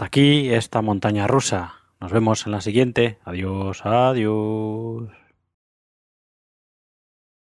Hasta 0.00 0.06
aquí 0.06 0.48
esta 0.48 0.80
montaña 0.80 1.26
rusa. 1.26 1.74
Nos 2.00 2.10
vemos 2.10 2.46
en 2.46 2.52
la 2.52 2.62
siguiente. 2.62 3.18
Adiós, 3.26 3.84
adiós. 3.84 4.79